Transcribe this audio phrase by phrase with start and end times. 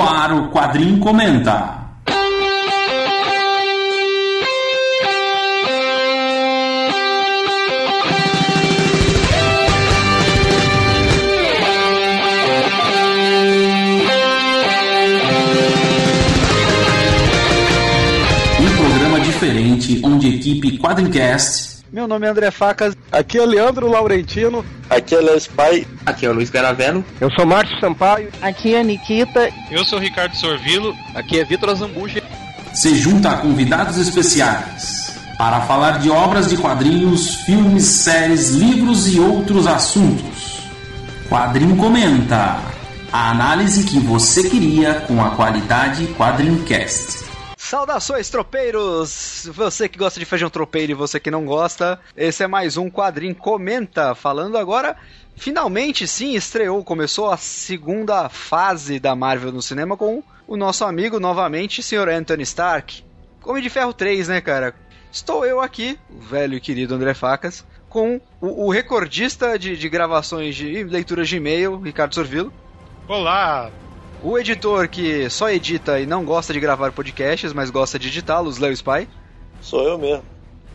[0.00, 1.78] No ar, o Quadrinho Comenta.
[18.58, 21.59] Um programa diferente onde a equipe Quadrincast
[21.92, 22.96] Meu nome é André Facas.
[23.10, 24.64] Aqui é Leandro Laurentino.
[24.88, 25.86] Aqui é Léo Spy.
[26.06, 27.04] Aqui é o Luiz Garavello.
[27.20, 28.28] Eu sou Márcio Sampaio.
[28.40, 29.50] Aqui é a Nikita.
[29.70, 30.94] Eu sou o Ricardo Sorvilo.
[31.14, 32.22] Aqui é Vitor Zambuja.
[32.72, 39.18] se junta a convidados especiais para falar de obras de quadrinhos, filmes, séries, livros e
[39.18, 40.60] outros assuntos.
[41.28, 42.58] Quadrinho Comenta.
[43.12, 47.19] A análise que você queria com a qualidade Quadrincast.
[47.70, 49.48] Saudações, tropeiros!
[49.54, 52.90] Você que gosta de feijão tropeiro e você que não gosta, esse é mais um
[52.90, 54.12] Quadrinho Comenta.
[54.12, 54.96] Falando agora,
[55.36, 61.20] finalmente sim, estreou, começou a segunda fase da Marvel no cinema com o nosso amigo
[61.20, 62.08] novamente, Sr.
[62.08, 63.04] Anthony Stark.
[63.44, 64.74] Homem de Ferro 3, né, cara?
[65.12, 69.88] Estou eu aqui, o velho e querido André Facas, com o, o recordista de, de
[69.88, 72.52] gravações e leituras de e-mail, Ricardo Sorvilo.
[73.06, 73.70] Olá!
[74.22, 78.58] O editor que só edita e não gosta de gravar podcasts, mas gosta de editá-los,
[78.58, 79.08] Léo Spy.
[79.62, 80.24] Sou eu mesmo.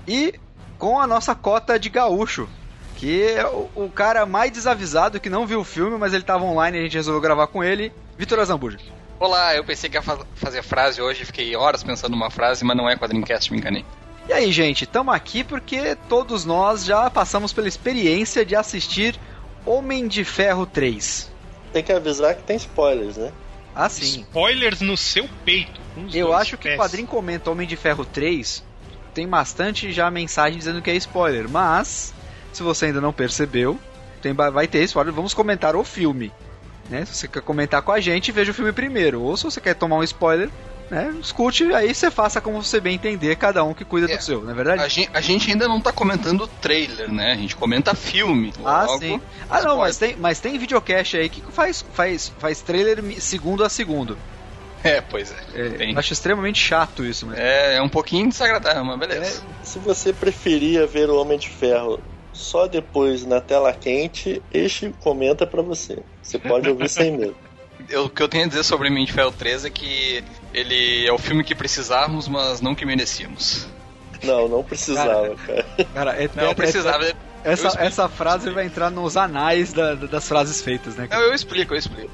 [0.07, 0.33] E
[0.79, 2.49] com a nossa cota de gaúcho,
[2.95, 6.43] que é o, o cara mais desavisado que não viu o filme, mas ele tava
[6.43, 8.79] online e a gente resolveu gravar com ele, Vitor Azambuja.
[9.19, 12.75] Olá, eu pensei que ia fa fazer frase hoje, fiquei horas pensando numa frase, mas
[12.75, 13.85] não é Quadrincast, me enganei.
[14.27, 19.19] E aí, gente, estamos aqui porque todos nós já passamos pela experiência de assistir
[19.63, 21.34] Homem de Ferro 3.
[21.75, 23.33] Tem que avisar que tem spoilers, né?
[23.75, 24.21] Ah, sim.
[24.21, 25.81] Spoilers no seu peito.
[26.13, 28.63] Eu dois acho que o quadrinho comenta Homem de Ferro 3
[29.13, 32.13] tem bastante já mensagem dizendo que é spoiler, mas
[32.53, 33.77] se você ainda não percebeu,
[34.21, 35.13] tem, vai ter spoiler.
[35.13, 36.31] Vamos comentar o filme.
[36.89, 37.03] Né?
[37.03, 39.21] Se você quer comentar com a gente, veja o filme primeiro.
[39.21, 40.49] Ou se você quer tomar um spoiler,
[40.89, 41.13] né?
[41.19, 44.17] escute, aí você faça como você bem entender, cada um que cuida É.
[44.17, 44.81] do seu, não é verdade?
[44.83, 47.31] A gente, a gente ainda não tá comentando o trailer, né?
[47.33, 48.53] A gente comenta filme.
[48.63, 49.21] Ah, logo, sim.
[49.49, 49.77] Ah, não, spoiler.
[49.79, 54.17] mas tem, mas tem videocast aí que faz, faz, faz trailer segundo a segundo.
[54.83, 55.89] É, pois é.
[55.91, 57.39] É, acho extremamente chato isso, mas.
[57.39, 59.43] É, é um pouquinho desagradável, mas beleza.
[59.63, 61.99] Se você preferia ver o Homem de Ferro
[62.31, 65.97] só depois na tela quente, este comenta pra você.
[66.21, 67.35] Você pode ouvir sem medo.
[67.89, 70.23] Eu- o que eu tenho a dizer sobre Homem de Ferro 3 é que
[70.59, 73.67] ele é o filme que precisávamos, mas não que merecíamos.
[74.23, 75.65] Não, não precisava, cara.
[75.93, 77.05] Cara, é, Não, é- precisava.
[77.05, 77.09] é-
[77.43, 81.03] Eu essa, essa frase vai entrar nos anais da- da- das frases feitas, né?
[81.03, 81.21] Não, cara?
[81.23, 82.09] eu explico, eu explico.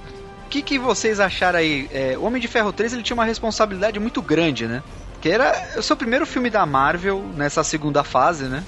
[0.45, 1.87] O que, que vocês acharam aí?
[1.93, 4.83] É, o Homem de Ferro 3 ele tinha uma responsabilidade muito grande, né?
[5.21, 8.61] Que era o seu primeiro filme da Marvel nessa segunda fase, né?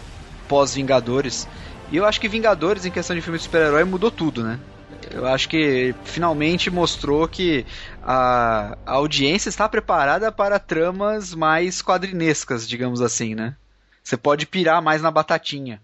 [0.48, 1.48] Pós-Vingadores.
[1.92, 4.58] E eu acho que Vingadores, em questão de filme de super-herói, mudou tudo, né?
[5.12, 7.66] Eu acho que finalmente mostrou que
[8.02, 13.56] a, a audiência está preparada para tramas mais quadrinescas, digamos assim, né?
[14.04, 15.82] Você pode pirar mais na batatinha.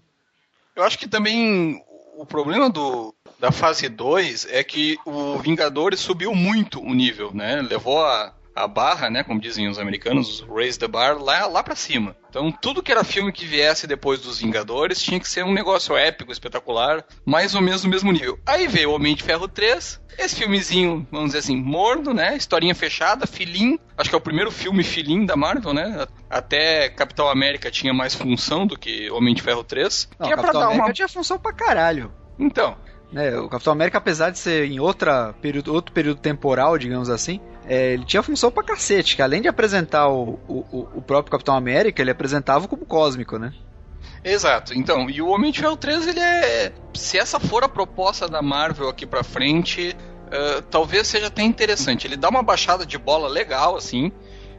[0.76, 1.82] Eu acho que também
[2.18, 7.62] o problema do, da fase 2 é que o Vingadores subiu muito o nível, né?
[7.62, 9.24] Levou a, a barra, né?
[9.24, 12.16] Como dizem os americanos, raise the bar, lá, lá pra cima.
[12.30, 15.96] Então tudo que era filme que viesse depois dos Vingadores tinha que ser um negócio
[15.96, 18.38] épico, espetacular, mais ou menos no mesmo nível.
[18.46, 22.36] Aí veio o Homem de Ferro 3, esse filmezinho, vamos dizer assim, morno, né?
[22.36, 23.80] Historinha fechada, filim.
[23.98, 26.06] Acho que é o primeiro filme filim da Marvel, né?
[26.30, 30.10] Até Capitão América tinha mais função do que Homem de Ferro 3.
[30.20, 32.12] Não, que é o pra Capitão dar América uma tinha função pra caralho.
[32.38, 32.78] então,
[33.12, 37.40] né, o Capitão América, apesar de ser em outra período, outro período temporal, digamos assim,
[37.68, 41.56] é, ele tinha função pra cacete, que além de apresentar o, o, o- próprio Capitão
[41.56, 43.54] América, ele apresentava como cósmico, né?
[44.24, 44.74] exato.
[44.74, 46.72] Então, e o Homem de Ferro 3, ele é.
[46.94, 49.96] Se essa for a proposta da Marvel aqui pra frente,
[50.32, 52.06] eh, talvez seja até interessante.
[52.06, 54.12] Ele dá uma baixada de bola legal, assim.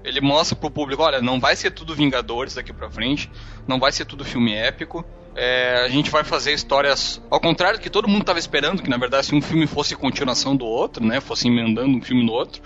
[0.02, 3.30] Ele mostra pro público: olha, não vai ser tudo Vingadores daqui pra frente,
[3.66, 5.04] não vai ser tudo filme épico.
[5.42, 8.90] É, a gente vai fazer histórias ao contrário do que todo mundo estava esperando, que
[8.90, 12.30] na verdade se um filme fosse continuação do outro, né, fosse emendando um filme no
[12.30, 12.60] outro,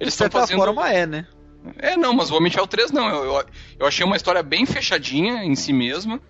[0.00, 1.28] eles estão fazendo forma é, né?
[1.78, 3.08] é, não, mas o Homem de Ferro 3 não.
[3.08, 3.44] Eu, eu,
[3.78, 6.20] eu achei uma história bem fechadinha em si mesma.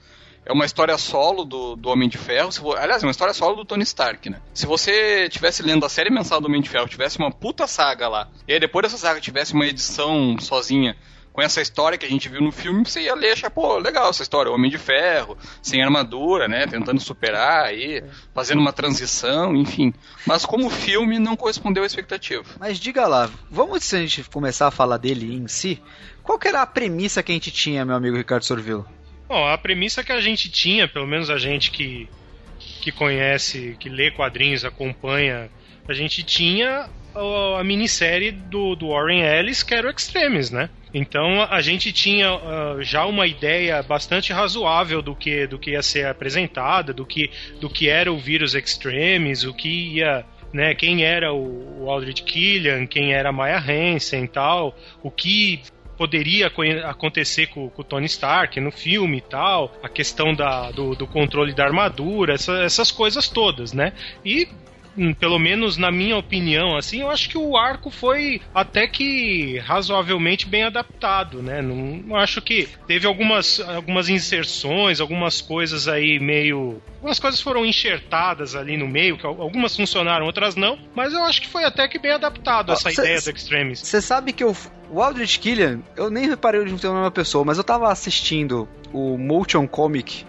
[0.44, 2.50] É uma história solo do, do Homem de Ferro.
[2.76, 4.42] Aliás, é uma história solo do Tony Stark, né?
[4.52, 8.06] Se você tivesse lendo a série mensal do Homem de Ferro, tivesse uma puta saga
[8.06, 10.94] lá, e aí depois dessa saga tivesse uma edição sozinha
[11.36, 13.76] com essa história que a gente viu no filme, você ia ler e achar, pô,
[13.76, 14.50] legal essa história.
[14.50, 16.66] Homem de Ferro, sem armadura, né?
[16.66, 18.02] Tentando superar aí,
[18.34, 19.92] fazendo uma transição, enfim.
[20.26, 22.42] Mas como filme, não correspondeu à expectativa.
[22.58, 25.82] Mas diga lá, vamos antes de a gente começar a falar dele em si,
[26.22, 28.88] qual que era a premissa que a gente tinha, meu amigo Ricardo Sorvilo?
[29.28, 32.08] Bom, a premissa que a gente tinha, pelo menos a gente que,
[32.80, 35.50] que conhece, que lê quadrinhos, acompanha,
[35.86, 40.70] a gente tinha a, a minissérie do, do Warren Ellis, que era o Extremes, né?
[40.98, 45.82] Então a gente tinha uh, já uma ideia bastante razoável do que, do que ia
[45.82, 51.04] ser apresentada, do que, do que era o vírus Extremes, o que ia né, quem
[51.04, 55.60] era o, o Aldrich Killian, quem era a Maya Hansen e tal, o que
[55.98, 56.50] poderia
[56.86, 61.06] acontecer com, com, o Tony Stark no filme e tal, a questão da, do, do
[61.06, 63.92] controle da armadura, essa, essas coisas todas, né?
[64.24, 64.48] E
[65.18, 70.46] pelo menos na minha opinião, assim, eu acho que o arco foi até que razoavelmente
[70.46, 71.60] bem adaptado, né?
[71.60, 76.80] Não, não acho que teve algumas, algumas inserções, algumas coisas aí meio.
[76.96, 81.40] Algumas coisas foram enxertadas ali no meio, que algumas funcionaram, outras não, mas eu acho
[81.42, 83.80] que foi até que bem adaptado essa cê, ideia do Extremis.
[83.80, 84.56] Você sabe que eu,
[84.90, 89.16] o Aldrich Killian, eu nem reparei de ter uma pessoa, mas eu tava assistindo o
[89.16, 90.24] motion comic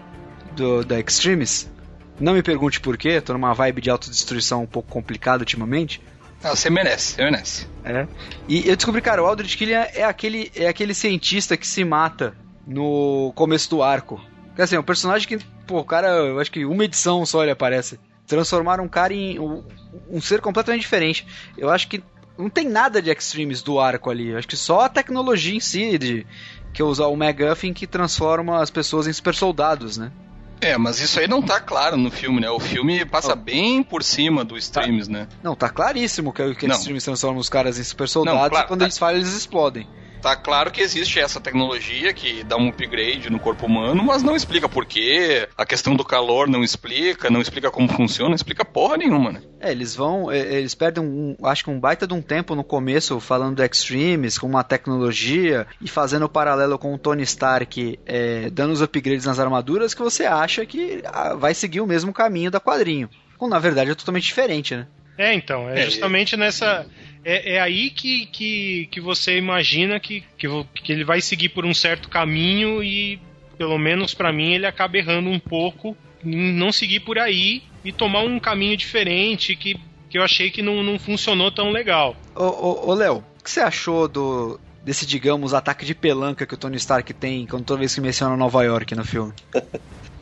[0.56, 1.70] do, da Extremis
[2.20, 6.02] não me pergunte por quê, tô numa vibe de autodestruição um pouco complicada ultimamente.
[6.44, 7.68] Ah, você merece, você merece.
[7.84, 8.08] É.
[8.48, 12.36] E eu descobri, cara, o Aldrich Killian é aquele, é aquele cientista que se mata
[12.66, 14.22] no começo do arco.
[14.56, 17.44] Quer assim, é um personagem que, pô, o cara, eu acho que uma edição só
[17.44, 18.00] ele aparece.
[18.26, 19.64] Transformaram um cara em um,
[20.10, 21.26] um ser completamente diferente.
[21.58, 22.04] Eu acho que
[22.38, 24.30] não tem nada de extremes do arco ali.
[24.30, 26.28] Eu acho que só a tecnologia em si, de
[26.74, 30.12] que usar o MacGuffin que transforma as pessoas em super soldados, né?
[30.60, 32.50] É, mas isso aí não tá claro no filme, né?
[32.50, 33.36] O filme passa oh.
[33.36, 35.14] bem por cima do Streams, tá.
[35.14, 35.28] né?
[35.44, 38.66] Não, tá claríssimo que, que os Streams transformam os caras em super soldados não, claro,
[38.66, 38.86] e quando tá.
[38.86, 39.88] eles falham, eles explodem.
[40.28, 44.36] Tá claro que existe essa tecnologia que dá um upgrade no corpo humano, mas não
[44.36, 45.48] explica por quê.
[45.56, 49.42] A questão do calor não explica, não explica como funciona, não explica porra nenhuma, né?
[49.62, 52.64] É, eles vão, é, eles perdem um, acho que um baita de um tempo no
[52.66, 57.98] começo falando do Extremes, com uma tecnologia e fazendo o paralelo com o Tony Stark
[58.06, 62.12] é, dando os upgrades nas armaduras que você acha que ah, vai seguir o mesmo
[62.12, 63.10] caminho da quadrinho.
[63.38, 64.88] Quando na verdade é totalmente diferente, né?
[65.18, 66.86] É, então, é, é justamente nessa
[67.28, 70.48] é, é aí que, que, que você imagina que, que,
[70.82, 73.20] que ele vai seguir por um certo caminho e,
[73.58, 77.92] pelo menos para mim, ele acaba errando um pouco em não seguir por aí e
[77.92, 79.78] tomar um caminho diferente que,
[80.10, 82.16] que eu achei que não, não funcionou tão legal.
[82.34, 86.54] Ô, ô, ô Léo, o que você achou do, desse, digamos, ataque de pelanca que
[86.54, 89.34] o Tony Stark tem quando toda vez que menciona Nova York no filme?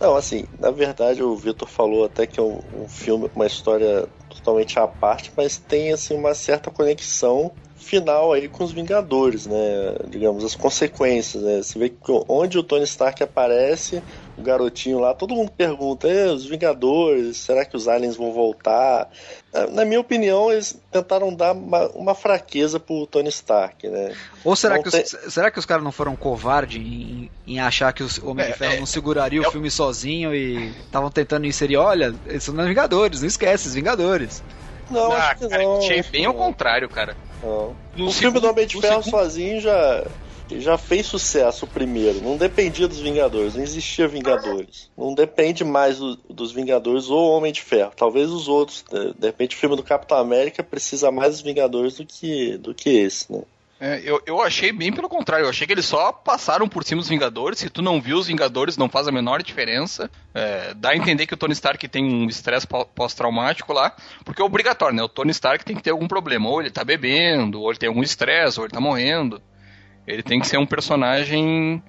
[0.01, 4.09] Não, assim, na verdade o Victor falou até que é um, um filme, uma história
[4.35, 9.95] totalmente à parte, mas tem assim uma certa conexão final aí com os Vingadores, né?
[10.09, 11.61] Digamos, as consequências, né?
[11.61, 11.97] Você vê que
[12.27, 14.01] onde o Tony Stark aparece,
[14.37, 19.09] o garotinho lá, todo mundo pergunta, os Vingadores, será que os aliens vão voltar?
[19.71, 24.13] Na minha opinião, eles tentaram dar uma, uma fraqueza pro Tony Stark, né?
[24.43, 25.01] Ou será, que, tem...
[25.01, 28.51] os, será que os caras não foram covardes em, em achar que o Homem é,
[28.51, 32.43] de Ferro é, não seguraria é, o filme sozinho e estavam tentando inserir, olha, esses
[32.43, 34.43] são os Vingadores, não esquece, os Vingadores.
[34.91, 35.77] Não, ah, acho que cara, não.
[35.77, 37.15] Achei bem ao contrário, cara.
[37.41, 37.75] Não.
[37.97, 39.21] O filme do Homem de Ferro segundo...
[39.21, 40.05] sozinho já
[40.51, 42.21] já fez sucesso o primeiro.
[42.21, 44.89] Não dependia dos Vingadores, não existia Vingadores.
[44.97, 47.93] Não depende mais do, dos Vingadores ou Homem de Ferro.
[47.95, 48.83] Talvez os outros.
[49.17, 52.89] De, repente o filme do Capitão América precisa mais dos Vingadores do que, do que
[52.89, 53.41] esse, né?
[53.77, 57.01] É, eu, eu achei bem pelo contrário, eu achei que eles só passaram por cima
[57.01, 57.59] dos Vingadores.
[57.59, 60.09] Se tu não viu os Vingadores, não faz a menor diferença.
[60.33, 63.93] É, dá a entender que o Tony Stark tem um estresse pós-traumático lá,
[64.23, 65.03] porque é obrigatório, né?
[65.03, 66.49] O Tony Stark tem que ter algum problema.
[66.49, 69.41] Ou ele tá bebendo, ou ele tem algum estresse, ou ele tá morrendo.
[70.07, 71.81] Ele tem que ser um personagem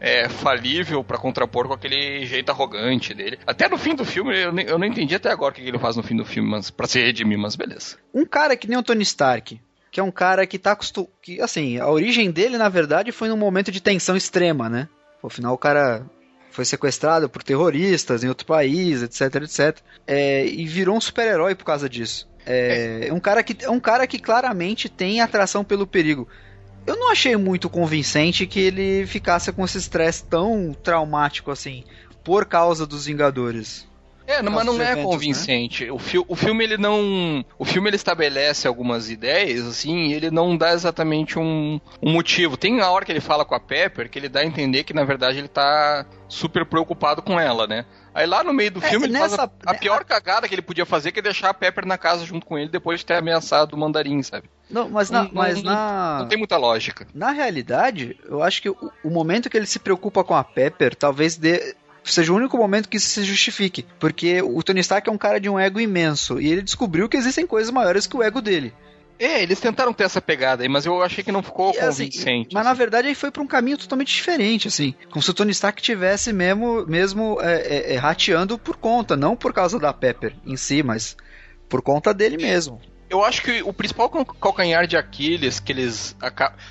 [0.00, 3.38] é, falível para contrapor com aquele jeito arrogante dele.
[3.46, 5.78] Até no fim do filme, eu, nem, eu não entendi até agora o que ele
[5.78, 7.96] faz no fim do filme, mas para se redimir, mas beleza.
[8.14, 9.60] Um cara que nem o Tony Stark,
[9.90, 11.12] que é um cara que tá acostumado.
[11.22, 14.88] Que, assim, a origem dele, na verdade, foi num momento de tensão extrema, né?
[15.22, 16.06] Afinal, o cara
[16.50, 19.78] foi sequestrado por terroristas em outro país, etc, etc.
[20.06, 22.28] É, e virou um super-herói por causa disso.
[22.46, 26.26] É, é, um cara que, é um cara que claramente tem atração pelo perigo
[26.88, 31.84] eu não achei muito convincente que ele ficasse com esse estresse tão traumático assim,
[32.24, 33.87] por causa dos Vingadores.
[34.28, 35.86] É, não, mas não é eventos, convincente.
[35.86, 35.90] Né?
[35.90, 40.30] O, fi o filme ele não, o filme ele estabelece algumas ideias assim, e ele
[40.30, 42.54] não dá exatamente um, um, motivo.
[42.54, 44.92] Tem a hora que ele fala com a Pepper que ele dá a entender que
[44.92, 47.86] na verdade ele tá super preocupado com ela, né?
[48.12, 50.54] Aí lá no meio do é, filme ele nessa, faz a, a pior cagada que
[50.54, 53.06] ele podia fazer, que é deixar a Pepper na casa junto com ele depois de
[53.06, 54.50] ter ameaçado o mandarim, sabe?
[54.68, 56.18] Não, mas, na, não, mas não, na...
[56.18, 57.06] não tem muita lógica.
[57.14, 60.94] Na realidade, eu acho que o, o momento que ele se preocupa com a Pepper,
[60.94, 61.74] talvez dê,
[62.12, 63.84] seja o único momento que isso se justifique.
[63.98, 66.40] Porque o Tony Stark é um cara de um ego imenso.
[66.40, 68.72] E ele descobriu que existem coisas maiores que o ego dele.
[69.18, 72.04] É, eles tentaram ter essa pegada aí, mas eu achei que não ficou e, assim,
[72.04, 72.54] convincente.
[72.54, 72.68] mas assim.
[72.68, 74.94] na verdade aí foi para um caminho totalmente diferente, assim.
[75.10, 79.34] Como se o Tony Stark tivesse mesmo, mesmo é, é, é, rateando por conta, não
[79.34, 81.16] por causa da Pepper em si, mas
[81.68, 82.80] por conta dele mesmo.
[83.08, 84.08] Eu acho que o principal
[84.40, 86.16] calcanhar de Aquiles que eles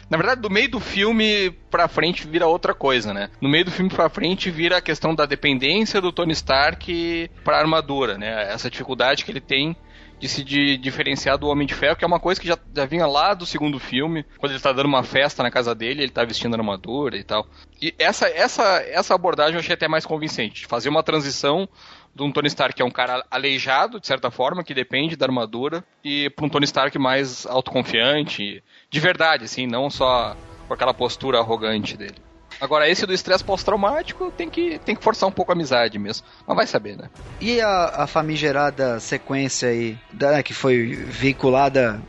[0.10, 3.29] na verdade do meio do filme pra frente vira outra coisa, né?
[3.41, 7.60] No meio do filme pra frente vira a questão da dependência do Tony Stark pra
[7.60, 8.51] armadura, né?
[8.51, 9.75] Essa dificuldade que ele tem
[10.20, 12.86] de se de diferenciar do Homem de Ferro, que é uma coisa que já, já
[12.86, 16.12] vinha lá do segundo filme, quando ele tá dando uma festa na casa dele, ele
[16.12, 17.48] tá vestindo armadura e tal.
[17.82, 21.70] E essa, essa, essa abordagem eu achei até mais convincente, fazer uma transição
[22.17, 25.25] de um Tony Stark que é um cara aleijado, de certa forma, que depende da
[25.25, 30.36] armadura, e para um Tony Stark mais autoconfiante, de verdade, assim, não só
[30.67, 32.15] com aquela postura arrogante dele.
[32.59, 36.25] Agora, esse do estresse pós-traumático tem que, tem que forçar um pouco a amizade mesmo.
[36.45, 37.09] Mas vai saber, né?
[37.39, 42.01] E a, a famigerada sequência aí, da, que foi veiculada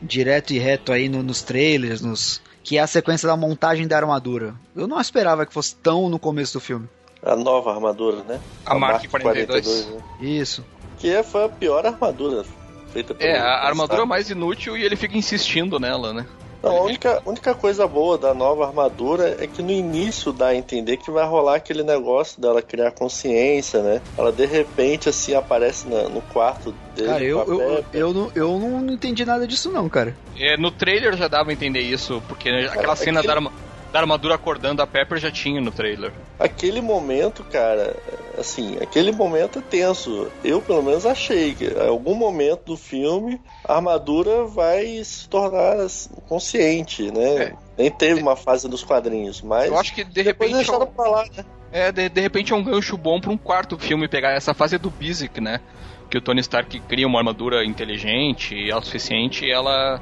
[0.00, 3.96] direto e reto aí no, nos trailers, nos, que é a sequência da montagem da
[3.96, 4.56] armadura.
[4.74, 6.88] Eu não esperava que fosse tão no começo do filme.
[7.22, 8.40] A nova armadura, né?
[8.66, 9.64] A, a Mark 42.
[9.64, 10.02] 42 né?
[10.20, 10.64] Isso.
[10.98, 12.44] Que foi a pior armadura
[12.92, 16.26] feita É, a armadura mais inútil e ele fica insistindo nela, né?
[16.62, 20.54] Não, a única, única coisa boa da nova armadura é que no início dá a
[20.54, 24.00] entender que vai rolar aquele negócio dela criar consciência, né?
[24.16, 27.08] Ela de repente assim aparece na, no quarto dele.
[27.08, 30.16] Cara, eu, eu, eu, eu, não, eu não entendi nada disso não, cara.
[30.38, 33.26] É, no trailer já dava a entender isso, porque aquela cena aquele...
[33.26, 33.61] da armadura
[33.92, 36.12] da armadura acordando a Pepper já tinha no trailer.
[36.40, 37.94] Aquele momento, cara,
[38.38, 40.28] assim, aquele momento é tenso.
[40.42, 45.76] Eu, pelo menos, achei que em algum momento do filme a armadura vai se tornar
[46.26, 47.34] consciente, né?
[47.34, 47.54] É.
[47.76, 49.66] Nem teve uma fase dos quadrinhos, mas.
[49.66, 50.54] Eu acho que de repente.
[50.54, 51.44] Deixaram é pra lá, né?
[51.70, 54.78] É, de, de repente é um gancho bom para um quarto filme pegar essa fase
[54.78, 55.60] do Bisic, né?
[56.10, 60.00] Que o Tony Stark cria uma armadura inteligente e autossuficiente e ela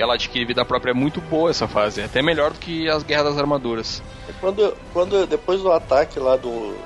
[0.00, 0.90] ela adquire vida própria.
[0.90, 4.02] É muito boa essa fase, é até melhor do que as Guerras das Armaduras.
[4.40, 6.76] Quando, quando depois do ataque lá do.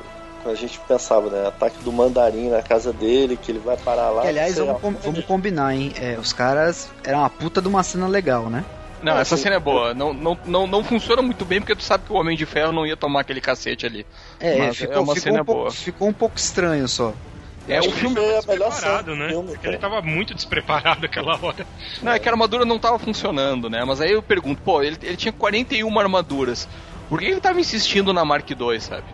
[0.44, 1.46] A gente pensava, né?
[1.46, 4.22] Ataque do mandarim na casa dele, que ele vai parar lá.
[4.26, 5.92] aliás, vamos, com, vamos combinar, hein?
[5.96, 8.64] É, os caras eram uma puta de uma cena legal, né?
[9.02, 9.92] Não, essa cena é boa.
[9.92, 12.72] Não, não, não, não funciona muito bem porque tu sabe que o Homem de Ferro
[12.72, 14.06] não ia tomar aquele cacete ali.
[14.38, 15.58] É, Mas ficou, é uma ficou cena um boa.
[15.58, 17.12] Pouco, ficou um pouco estranho só.
[17.68, 18.16] É, o filme
[18.46, 19.28] melhor cena né?
[19.28, 21.66] Filme, ele tava muito despreparado aquela hora.
[22.02, 23.84] Não, é que a armadura não tava funcionando, né?
[23.84, 26.68] Mas aí eu pergunto, pô, ele, ele tinha 41 armaduras.
[27.08, 29.06] Por que ele tava insistindo na Mark II, sabe?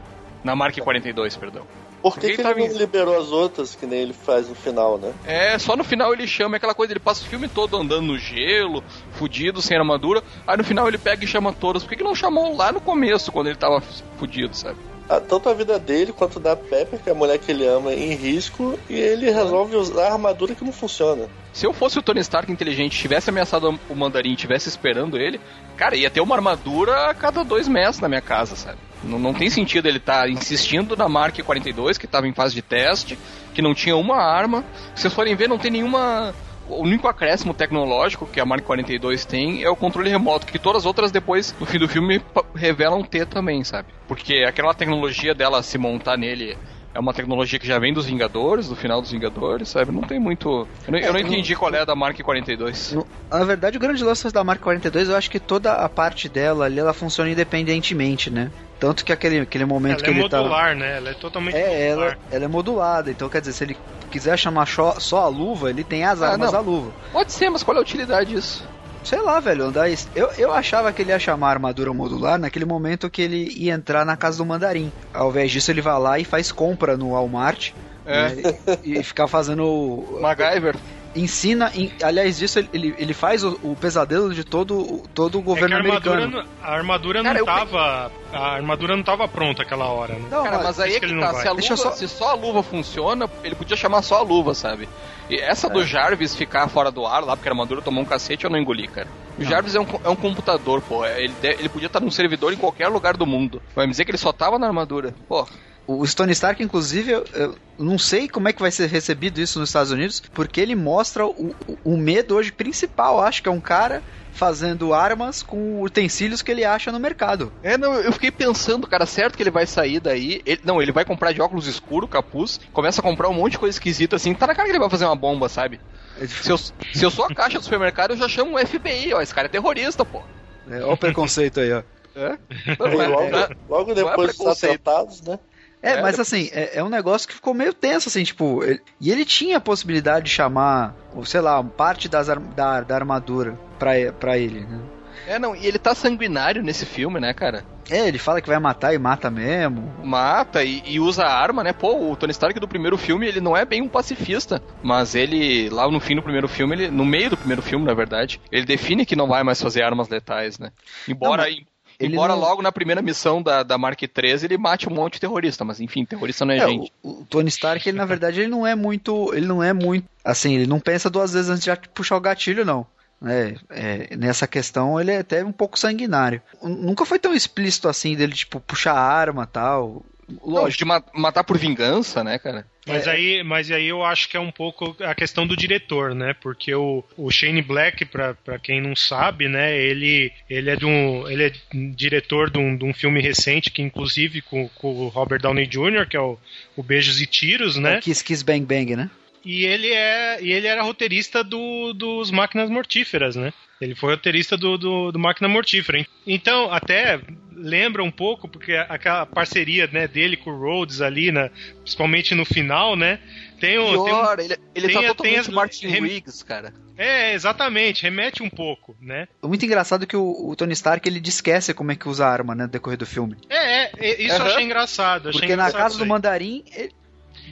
[0.43, 1.67] Na Mark 42, perdão.
[2.00, 4.99] Por que, que ele, ele não liberou as outras que nem ele faz no final,
[4.99, 5.12] né?
[5.26, 8.19] É, só no final ele chama aquela coisa, ele passa o filme todo andando no
[8.19, 11.83] gelo, fudido, sem armadura, aí no final ele pega e chama todas.
[11.83, 13.81] Por que, que não chamou lá no começo, quando ele tava
[14.17, 14.78] fudido, sabe?
[15.09, 18.15] Tanto a vida dele quanto da Pepper, que é a mulher que ele ama, em
[18.15, 21.27] risco, e ele resolve usar a armadura que não funciona.
[21.53, 25.41] Se eu fosse o Tony Stark inteligente, tivesse ameaçado o mandarim tivesse esperando ele,
[25.77, 28.79] cara, ia ter uma armadura a cada dois metros na minha casa, sabe?
[29.03, 32.55] Não, não tem sentido ele estar tá insistindo na Mark 42, que estava em fase
[32.55, 33.19] de teste,
[33.55, 34.65] que não tinha uma arma.
[34.95, 36.35] Se vocês forem ver, não tem nenhuma
[36.69, 40.83] o único acréscimo tecnológico que a Mark 42 tem é o controle remoto, que todas
[40.83, 42.21] as outras depois, no fim do filme,
[42.55, 43.89] revelam ter também, sabe?
[44.07, 46.57] Porque aquela tecnologia dela se montar nele
[46.95, 49.93] é uma tecnologia que já vem dos Vingadores, do final dos Vingadores, sabe?
[49.93, 50.67] Não tem muito.
[50.87, 52.97] Eu não, eu não é, entendi qual é a da Mark 42.
[53.31, 56.65] Na verdade, o grande lance da Mark 42, eu acho que toda a parte dela
[56.65, 58.51] ali ela funciona independentemente, né?
[58.79, 60.37] Tanto que aquele, aquele momento ela que é ele tá.
[60.37, 60.97] Ela é modular, né?
[60.99, 62.09] Ela é totalmente é, modular.
[62.09, 63.77] Ela, ela é modulada, então quer dizer, se ele
[64.11, 66.93] quiser chamar só a luva, ele tem as ah, armas da luva.
[67.13, 68.67] Pode ser, mas qual é a utilidade disso?
[69.05, 69.89] Sei lá, velho, andar.
[70.15, 74.05] Eu, eu achava que ele ia chamar armadura modular naquele momento que ele ia entrar
[74.05, 74.93] na casa do mandarim.
[75.15, 77.73] Ao invés disso, ele vai lá e faz compra no Walmart.
[78.05, 78.29] É.
[78.29, 80.05] Né, e, e ficar fazendo.
[80.21, 80.77] MacGyver
[81.15, 85.75] ensina, in, aliás, disso ele, ele faz o, o, pesadelo de todo, todo o governo
[85.75, 86.45] é a americano.
[86.62, 88.12] a armadura não Cara, tava.
[88.33, 88.38] Eu...
[88.38, 90.29] A armadura não tava pronta aquela hora, né?
[90.31, 91.35] Não, Cara, mas aí é que, que tá.
[91.35, 91.93] Se, a luva, só...
[91.93, 94.88] se só a luva funciona, ele podia chamar só a luva, sabe?
[95.31, 95.71] E essa é.
[95.71, 98.59] do Jarvis ficar fora do ar lá, porque a armadura tomou um cacete, eu não
[98.59, 99.09] engoli, cara.
[99.38, 99.49] O não.
[99.49, 101.05] Jarvis é um, é um computador, pô.
[101.05, 103.62] Ele, ele podia estar num servidor em qualquer lugar do mundo.
[103.75, 105.15] Vai me dizer que ele só tava na armadura.
[105.29, 105.47] Pô.
[105.88, 109.59] O Stone Stark, inclusive, eu, eu, não sei como é que vai ser recebido isso
[109.59, 113.59] nos Estados Unidos, porque ele mostra o, o, medo hoje principal, acho que é um
[113.59, 117.50] cara fazendo armas com utensílios que ele acha no mercado.
[117.62, 120.42] É, não, eu fiquei pensando, cara, certo que ele vai sair daí.
[120.45, 123.59] Ele, não, ele vai comprar de óculos escuro, capuz, começa a comprar um monte de
[123.59, 124.35] coisa esquisita assim.
[124.35, 125.80] Tá na cara que ele vai fazer uma bomba, sabe?
[126.21, 129.14] É se eu, se eu sou a caixa do supermercado, eu já chamo o FBI,
[129.14, 129.23] ó.
[129.23, 130.23] Esse cara é terrorista, pô.
[130.71, 131.83] É, olha o preconceito aí, ó.
[132.14, 132.37] É?
[132.78, 135.38] logo, logo depois dos atentados, né?
[135.83, 138.63] É, é, mas assim, é, é, um negócio que ficou meio tenso, assim, tipo.
[138.65, 140.95] Ele, e ele tinha a possibilidade de chamar,
[141.25, 144.81] sei lá, parte das, da, da armadura pra, pra ele, né?
[145.27, 147.65] É, não, e ele tá sanguinário nesse filme, né, cara?
[147.91, 149.93] É, ele fala que vai matar e mata mesmo.
[150.05, 151.73] Mata e, e usa arma, né?
[151.73, 155.69] Pô, o Tony Stark do primeiro filme, ele não é bem um pacifista, mas ele,
[155.71, 158.67] lá no fim do primeiro filme, ele, no meio do primeiro filme, na verdade, ele
[158.67, 160.71] define que não vai mais fazer armas letais, né?
[161.07, 161.43] Embora...
[161.43, 161.78] Não, mas...
[161.99, 162.40] Ele Embora não...
[162.40, 165.81] logo na primeira missão da, da Mark 13 ele mate um monte de terrorista, mas
[165.81, 166.93] enfim, terrorista não é, é gente.
[167.02, 169.35] O, o, Tony Stark, ele na verdade, ele não é muito.
[169.35, 170.09] Ele não é muito.
[170.25, 172.87] Assim, ele não pensa duas vezes antes de puxar o gatilho, não.
[173.25, 176.40] É, é, nessa questão ele é até um pouco sanguinário.
[176.62, 180.05] Nunca foi tão explícito assim dele, tipo, puxar arma tal.
[180.43, 182.67] Lógico, de ma matar por vingança, né, cara?
[182.87, 183.11] Mas, é.
[183.11, 186.35] aí, mas aí eu acho que é um pouco a questão do diretor, né?
[186.41, 189.77] Porque o, o Shane Black, pra, pra quem não sabe, né?
[189.79, 191.53] Ele, ele, é, de um, ele é
[191.95, 196.07] diretor de um, de um filme recente, que inclusive com, com o Robert Downey Jr.,
[196.09, 196.39] que é o,
[196.77, 197.97] o Beijos e Tiros, né?
[197.97, 199.11] É Kiss Kiss Bang Bang, né?
[199.45, 203.52] E ele, é, e ele era roteirista do, dos Máquinas Mortíferas, né?
[203.80, 206.04] Ele foi roteirista do, do, do Máquina Mortífera.
[206.26, 207.21] Então, até
[207.54, 212.45] lembra um pouco, porque aquela parceria né, dele com o Rhodes ali, né, principalmente no
[212.45, 213.21] final, né?
[213.61, 214.04] Tem um.
[214.04, 216.02] Pior, tem um, ele, ele tem, tá totalmente tem Martin rem...
[216.02, 216.73] Riggs, cara.
[216.97, 219.28] É, exatamente, remete um pouco, né?
[219.42, 222.54] Muito engraçado que o, o, Tony Stark ele esquece como é que usa a arma,
[222.57, 223.37] né, no decorrer do filme.
[223.49, 224.47] É, é isso uhum.
[224.47, 225.28] eu achei engraçado.
[225.28, 226.92] Achei porque engraçado na casa do Mandarim, ele,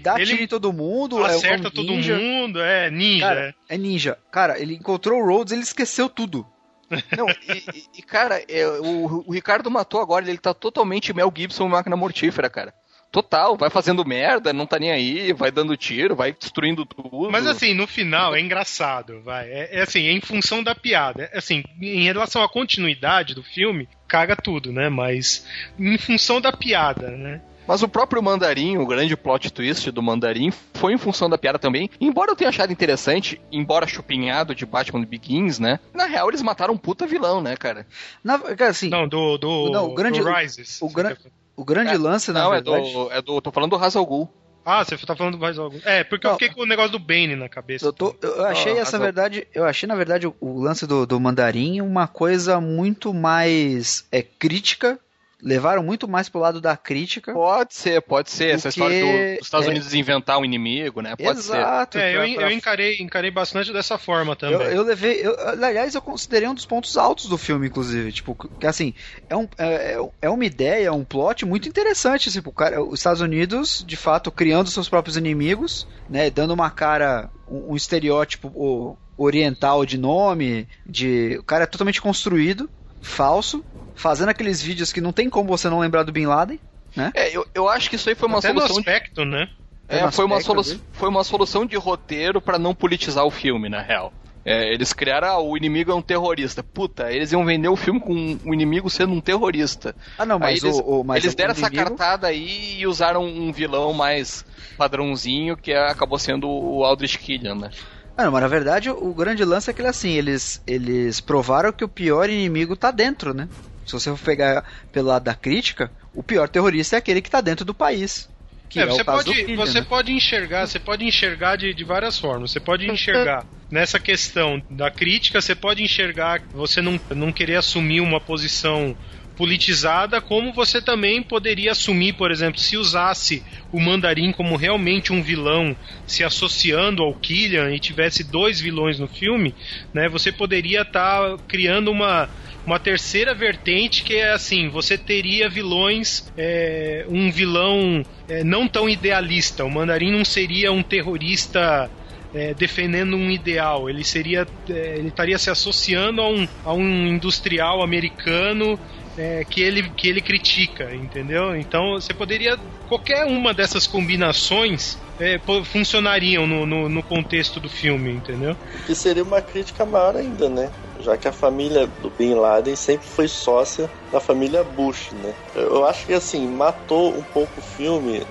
[0.03, 1.25] dá ele tiro em todo mundo.
[1.25, 3.27] É acerta é todo mundo, é ninja.
[3.27, 4.19] Cara, é ninja.
[4.31, 6.47] Cara, ele encontrou o Rhodes, ele esqueceu tudo.
[7.17, 11.69] Não, e, e cara, é, o, o, Ricardo matou agora, ele tá totalmente Mel Gibson
[11.69, 12.73] máquina mortífera, cara.
[13.11, 17.31] Total, vai fazendo merda, não tá nem aí, vai dando tiro, vai destruindo tudo.
[17.31, 19.49] Mas assim, no final é engraçado, vai.
[19.49, 21.31] É, é assim, é em função da piada.
[21.33, 24.89] É, assim, em relação à continuidade do filme, caga tudo, né?
[24.89, 25.47] Mas
[25.79, 27.41] em função da piada, né?
[27.67, 31.59] Mas o próprio Mandarim, o grande plot twist do Mandarim, foi em função da piada
[31.59, 31.91] também.
[32.01, 35.81] Embora eu tenha achado interessante, embora chupinhado de Batman Begins, né?
[35.93, 37.87] Na real, eles mataram um puta vilão, né, cara?
[38.23, 40.81] Na, cara, assim, não, do, do, não, o grande, do Rises.
[40.81, 41.17] O, o, gran,
[41.57, 42.89] o grande é, lance, na não, verdade...
[42.89, 43.41] é do, é do...
[43.41, 44.31] Tô falando do Hazal Ghul.
[44.69, 45.81] Ah, você tá falando mais algo.
[45.85, 47.87] É, porque não, eu fiquei com o negócio do Bane na cabeça.
[47.87, 49.47] Eu, tô, eu achei essa verdade.
[49.55, 54.23] Eu achei, na verdade, o, o lance do, do mandarim uma coisa muito mais é,
[54.23, 54.99] crítica
[55.43, 57.33] levaram muito mais pro lado da crítica.
[57.33, 58.55] Pode ser, pode ser.
[58.55, 58.69] Essa que...
[58.69, 59.71] história do, dos Estados é...
[59.71, 61.15] Unidos inventar um inimigo, né?
[61.17, 62.05] Pode Exato, ser.
[62.05, 64.57] É, eu, eu encarei, encarei bastante dessa forma também.
[64.57, 65.21] Eu, eu levei.
[65.23, 68.13] Eu, aliás, eu considerei um dos pontos altos do filme, inclusive.
[68.13, 68.95] Tipo, que assim,
[69.29, 72.31] é, um, é, é uma ideia, um plot muito interessante.
[72.31, 76.31] Tipo, cara, os Estados Unidos, de fato, criando seus próprios inimigos, né?
[76.31, 81.37] Dando uma cara, um, um estereótipo o, oriental de nome, de.
[81.39, 82.69] O cara é totalmente construído,
[83.01, 86.61] falso fazendo aqueles vídeos que não tem como você não lembrar do Bin Laden,
[86.95, 87.11] né?
[87.15, 88.75] É, eu, eu acho que isso aí foi uma Até solução.
[88.75, 89.31] No aspecto, de...
[89.31, 89.49] né?
[89.89, 90.63] É, foi uma, solu...
[90.93, 94.13] foi uma solução de roteiro para não politizar o filme, na real.
[94.45, 96.63] É, eles criaram, ah, o inimigo é um terrorista.
[96.63, 99.95] Puta, eles iam vender o filme com o inimigo sendo um terrorista.
[100.17, 101.75] Ah, não, mas, eles, o, o, mas eles deram inimigo...
[101.75, 104.45] essa cartada aí e usaram um vilão mais
[104.77, 107.71] padrãozinho, que acabou sendo o Aldrich Killian, né?
[108.17, 111.85] Ah, não, mas na verdade o grande lance é que assim, eles, eles provaram que
[111.85, 113.49] o pior inimigo tá dentro, né?
[113.85, 117.41] Se você for pegar pelo lado da crítica, o pior terrorista é aquele que está
[117.41, 118.29] dentro do país.
[118.75, 119.87] É, é, você, pode, você né?
[119.89, 122.51] pode enxergar, você pode enxergar de, de várias formas.
[122.51, 128.01] Você pode enxergar nessa questão da crítica, você pode enxergar você não, não querer assumir
[128.01, 128.97] uma posição
[129.37, 135.23] politizada, como você também poderia assumir, por exemplo, se usasse o Mandarim como realmente um
[135.23, 139.55] vilão, se associando ao Killian e tivesse dois vilões no filme,
[139.93, 140.09] né?
[140.09, 142.29] Você poderia estar tá criando uma
[142.67, 148.89] uma terceira vertente que é assim: você teria vilões, é, um vilão é, não tão
[148.89, 149.65] idealista.
[149.65, 151.89] O Mandarim não seria um terrorista
[152.35, 153.89] é, defendendo um ideal.
[153.89, 158.79] Ele seria, é, ele estaria se associando a um, a um industrial americano
[159.17, 161.57] é, que, ele, que ele critica, entendeu?
[161.57, 162.59] Então você poderia.
[162.89, 168.57] Qualquer uma dessas combinações é, funcionariam no, no, no, contexto do filme, entendeu?
[168.89, 170.71] E seria uma crítica maior ainda, né?
[171.01, 175.35] Já que a família do Bin Laden sempre foi sócia da família Bush, né?
[175.55, 178.23] Eu acho que assim, matou um pouco o filme,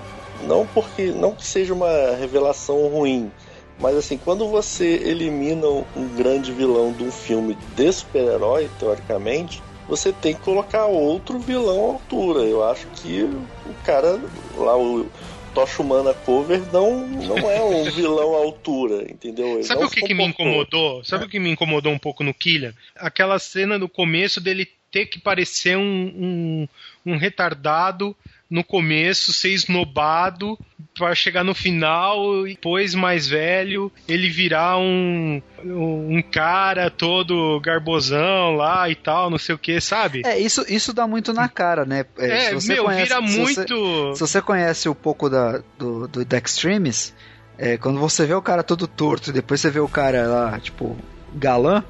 [0.42, 1.06] não porque.
[1.06, 3.30] não que seja uma revelação ruim.
[3.78, 10.12] Mas assim, quando você elimina um grande vilão de um filme de super-herói, teoricamente, você
[10.12, 12.40] tem que colocar outro vilão à altura.
[12.40, 14.20] Eu acho que o cara
[14.56, 15.08] lá, o
[15.54, 19.54] Tocha Humana Cover, não, não é um vilão à altura, entendeu?
[19.54, 21.04] Ele Sabe o que, que me incomodou?
[21.04, 21.26] Sabe é.
[21.26, 22.74] o que me incomodou um pouco no Killian?
[22.96, 26.68] Aquela cena no começo dele ter que parecer um, um,
[27.04, 28.16] um retardado
[28.48, 30.58] no começo ser esnobado
[30.96, 38.56] para chegar no final e depois mais velho ele virar um, um cara todo garbosão
[38.56, 40.22] lá e tal, não sei o que, sabe?
[40.24, 42.04] É, isso, isso dá muito na cara, né?
[42.16, 44.06] É, meu, conhece, vira muito.
[44.08, 47.14] Você, se você conhece um pouco da, do, do The Extremes,
[47.58, 50.60] é, quando você vê o cara todo torto e depois você vê o cara lá,
[50.60, 50.96] tipo,
[51.34, 51.84] galã,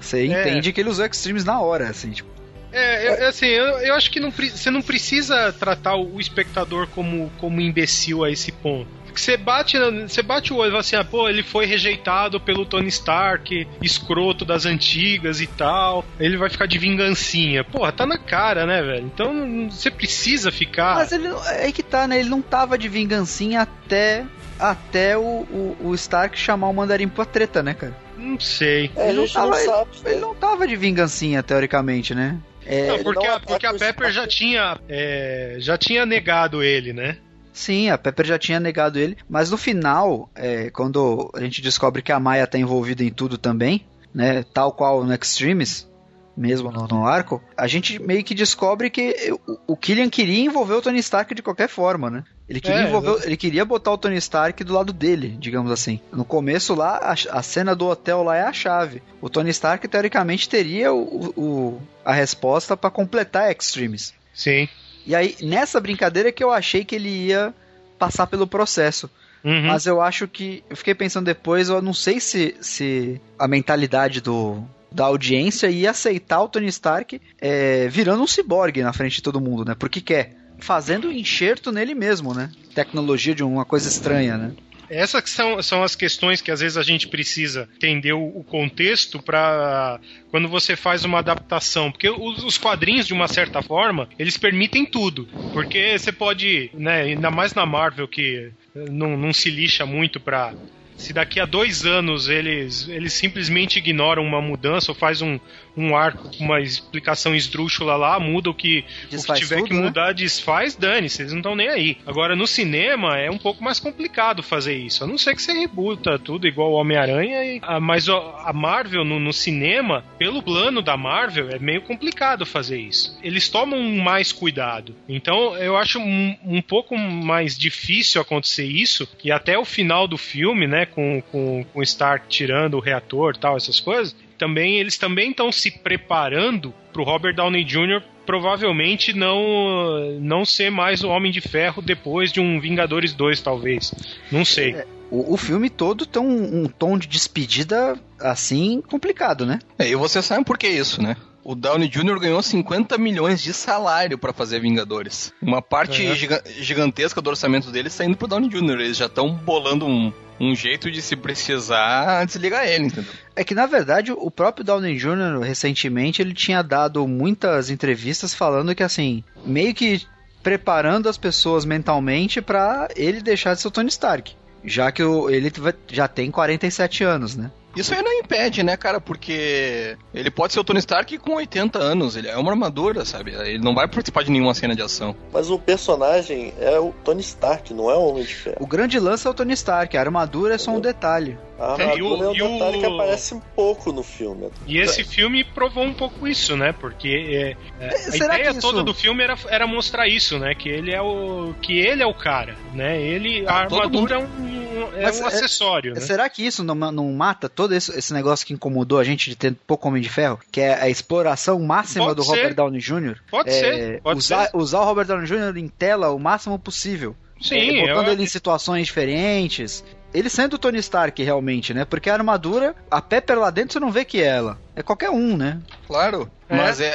[0.00, 0.26] você é.
[0.26, 2.39] entende que ele usou Extremes na hora, assim, tipo.
[2.72, 7.30] É, eu, assim, eu, eu acho que não, você não precisa tratar o espectador como,
[7.38, 9.00] como imbecil a esse ponto.
[9.10, 12.40] Porque você bate, você bate o olho e fala assim, ah, pô, ele foi rejeitado
[12.40, 16.04] pelo Tony Stark, escroto das antigas e tal.
[16.18, 17.64] Ele vai ficar de vingancinha.
[17.64, 19.06] Porra, tá na cara, né, velho?
[19.06, 20.94] Então você precisa ficar.
[20.94, 22.20] Mas ele é que tá, né?
[22.20, 24.24] Ele não tava de vingancinha até
[24.60, 27.96] até o, o, o Stark chamar o Mandarim pra treta, né, cara?
[28.16, 28.90] Não sei.
[28.94, 32.38] É, ele, não tava, não sabe, ele, ele, não tava de vingancinha, teoricamente, né?
[32.66, 36.92] É, não, porque, não a, porque a Pepper já tinha, é, já tinha negado ele,
[36.92, 37.18] né?
[37.52, 42.02] Sim, a Pepper já tinha negado ele, mas no final, é, quando a gente descobre
[42.02, 45.88] que a Maya está envolvida em tudo também, né, tal qual no Extremes,
[46.36, 50.74] mesmo no, no, arco, a gente meio que descobre que o, o Killian queria envolver
[50.74, 52.24] o Tony Stark de qualquer forma, né?
[52.50, 56.00] Ele queria, é, envolver, ele queria botar o Tony Stark do lado dele, digamos assim.
[56.12, 59.00] No começo lá, a, a cena do hotel lá é a chave.
[59.20, 64.12] O Tony Stark, teoricamente, teria o, o a resposta para completar Extremes.
[64.34, 64.68] Sim.
[65.06, 67.54] E aí, nessa brincadeira que eu achei que ele ia
[67.96, 69.08] passar pelo processo.
[69.44, 69.68] Uhum.
[69.68, 70.64] Mas eu acho que.
[70.68, 74.60] Eu fiquei pensando depois, eu não sei se, se a mentalidade do,
[74.90, 79.40] da audiência e aceitar o Tony Stark é, virando um ciborgue na frente de todo
[79.40, 79.76] mundo, né?
[79.78, 80.39] Porque quer.
[80.60, 82.50] Fazendo enxerto nele mesmo, né?
[82.74, 84.52] Tecnologia de uma coisa estranha, né?
[84.90, 89.22] Essas são, são as questões que às vezes a gente precisa entender o, o contexto
[89.22, 90.00] para
[90.32, 91.92] quando você faz uma adaptação.
[91.92, 95.28] Porque os, os, quadrinhos, de uma certa forma, eles permitem tudo.
[95.52, 100.54] Porque você pode, né, ainda mais na Marvel, que não, não se lixa muito para
[101.00, 105.40] se daqui a dois anos eles, eles simplesmente ignoram uma mudança ou faz um,
[105.76, 109.74] um arco com uma explicação esdrúxula lá, muda o que, o que tiver tudo, que
[109.74, 109.82] né?
[109.82, 110.14] mudar, né?
[110.14, 111.96] desfaz, dane-se, eles não estão nem aí.
[112.06, 115.04] Agora, no cinema é um pouco mais complicado fazer isso.
[115.04, 119.32] A não ser que você rebuta tudo igual o Homem-Aranha, mas a Marvel no, no,
[119.32, 123.18] cinema, pelo plano da Marvel, é meio complicado fazer isso.
[123.22, 124.94] Eles tomam mais cuidado.
[125.08, 130.18] Então, eu acho um, um pouco mais difícil acontecer isso, e até o final do
[130.18, 135.30] filme, né, com, com, com Stark tirando o reator tal, essas coisas, também eles também
[135.30, 138.02] estão se preparando para o Robert Downey Jr.
[138.24, 143.94] provavelmente não não ser mais o Homem de Ferro depois de um Vingadores 2, talvez.
[144.32, 144.72] Não sei.
[144.72, 149.58] É, o, o, filme todo tem um, um, tom de despedida assim complicado, né?
[149.78, 151.16] É, e você sabe por que isso, né?
[151.44, 152.18] O Downey Jr.
[152.18, 155.32] ganhou 50 milhões de salário para fazer Vingadores.
[155.40, 156.14] Uma parte é.
[156.14, 158.80] giga gigantesca do orçamento dele saindo pro Downey Jr.
[158.80, 163.12] Eles já estão bolando um, um jeito de se precisar desligar ele, entendeu?
[163.36, 165.38] É que na verdade o próprio Downey Jr.
[165.42, 170.06] recentemente ele tinha dado muitas entrevistas falando que assim, meio que
[170.42, 174.34] preparando as pessoas mentalmente para ele deixar de ser o Tony Stark.
[174.64, 175.52] Já que ele
[175.88, 177.50] já tem 47 anos, né?
[177.76, 179.00] Isso aí não impede, né, cara?
[179.00, 182.16] Porque ele pode ser o Tony Stark com 80 anos.
[182.16, 183.32] Ele é uma armadura, sabe?
[183.32, 185.14] Ele não vai participar de nenhuma cena de ação.
[185.32, 188.56] Mas o personagem é o Tony Stark, não é o Homem de Ferro.
[188.60, 189.96] O grande lance é o Tony Stark.
[189.96, 191.38] A armadura é só um detalhe.
[191.60, 192.80] A armadura é, o, é um detalhe o...
[192.80, 194.48] que aparece um pouco no filme.
[194.66, 196.72] E esse filme provou um pouco isso, né?
[196.72, 198.60] Porque é, é, a ideia isso...
[198.60, 200.54] toda do filme era, era mostrar isso, né?
[200.54, 202.98] Que ele é o que ele é o cara, né?
[202.98, 204.14] Ele a ah, armadura mundo...
[204.14, 205.92] é um, é um é- acessório.
[205.92, 206.00] Né?
[206.00, 209.36] Será que isso não, não mata todo esse, esse, negócio que incomodou a gente de
[209.36, 212.36] ter pouco Homem de Ferro, que é a exploração máxima pode do ser.
[212.36, 213.18] Robert Downey Jr.
[213.30, 214.00] Pode é, ser.
[214.00, 214.56] Pode usar, ser.
[214.56, 215.58] usar o Robert Downey Jr.
[215.58, 217.14] em tela o máximo possível.
[217.40, 218.12] Sim, é, botando eu...
[218.12, 219.84] ele em situações diferentes.
[220.12, 221.84] Ele sendo o Tony Stark realmente, né?
[221.84, 224.58] Porque a armadura, a Pepper lá dentro você não vê que é ela.
[224.74, 225.60] É qualquer um, né?
[225.86, 226.30] Claro.
[226.48, 226.56] É.
[226.56, 226.92] Mas é,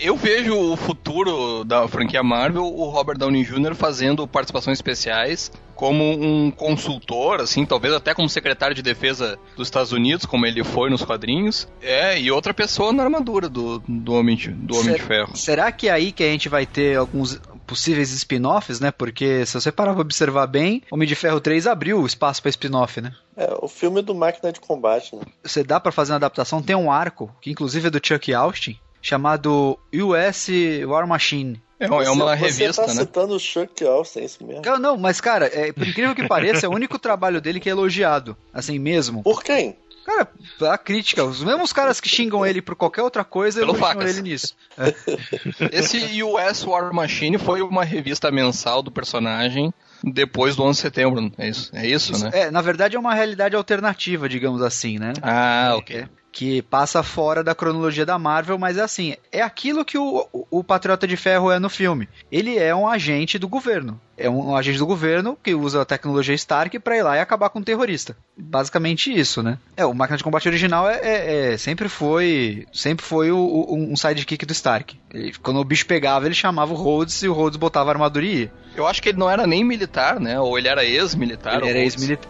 [0.00, 3.74] eu vejo o futuro da franquia Marvel, o Robert Downey Jr.
[3.74, 9.92] fazendo participações especiais como um consultor, assim, talvez até como secretário de defesa dos Estados
[9.92, 11.68] Unidos, como ele foi nos quadrinhos.
[11.80, 15.36] É, e outra pessoa na armadura do, do Homem, de, do homem de Ferro.
[15.36, 18.90] Será que é aí que a gente vai ter alguns possíveis spin-offs, né?
[18.90, 22.48] Porque se você parar pra observar bem, Homem de Ferro 3 abriu o espaço pra
[22.48, 23.14] spin-off, né?
[23.36, 25.22] É, o filme do Máquina de Combate, né?
[25.44, 28.78] Você dá para fazer uma adaptação, tem um arco, que inclusive é do Chuck Austin,
[29.02, 30.48] chamado US
[30.86, 31.62] War Machine.
[31.80, 33.00] É, é uma você, revista, você tá né?
[33.02, 34.62] citando o Chuck Austin, é isso mesmo?
[34.64, 37.68] Não, não, mas cara, é, por incrível que pareça, é o único trabalho dele que
[37.68, 39.22] é elogiado, assim mesmo.
[39.22, 39.76] Por quem?
[40.08, 40.26] Cara,
[40.72, 44.10] a crítica, os mesmos caras que xingam ele por qualquer outra coisa, Pelo elogiam facas.
[44.16, 44.56] ele nisso.
[45.70, 49.70] Esse US War Machine foi uma revista mensal do personagem
[50.02, 51.32] depois do 11 de setembro.
[51.36, 52.30] É isso, é isso, né?
[52.32, 55.12] É, na verdade é uma realidade alternativa, digamos assim, né?
[55.20, 56.06] Ah, ok.
[56.30, 60.46] Que passa fora da cronologia da Marvel, mas é assim, é aquilo que o, o,
[60.58, 62.08] o Patriota de Ferro é no filme.
[62.30, 64.00] Ele é um agente do governo.
[64.16, 67.20] É um, um agente do governo que usa a tecnologia Stark pra ir lá e
[67.20, 68.16] acabar com um terrorista.
[68.36, 69.58] Basicamente isso, né?
[69.76, 73.74] É, o Máquina de Combate original é, é- é- sempre foi sempre foi o- o-
[73.92, 74.98] um sidekick do Stark.
[75.12, 78.24] Ele- quando o bicho pegava, ele chamava o Rhodes e o Rhodes botava a armadura
[78.26, 78.52] e ia.
[78.78, 80.38] Eu acho que ele não era nem militar, né?
[80.38, 81.58] Ou ele era ex-militar.
[81.58, 81.78] Ele era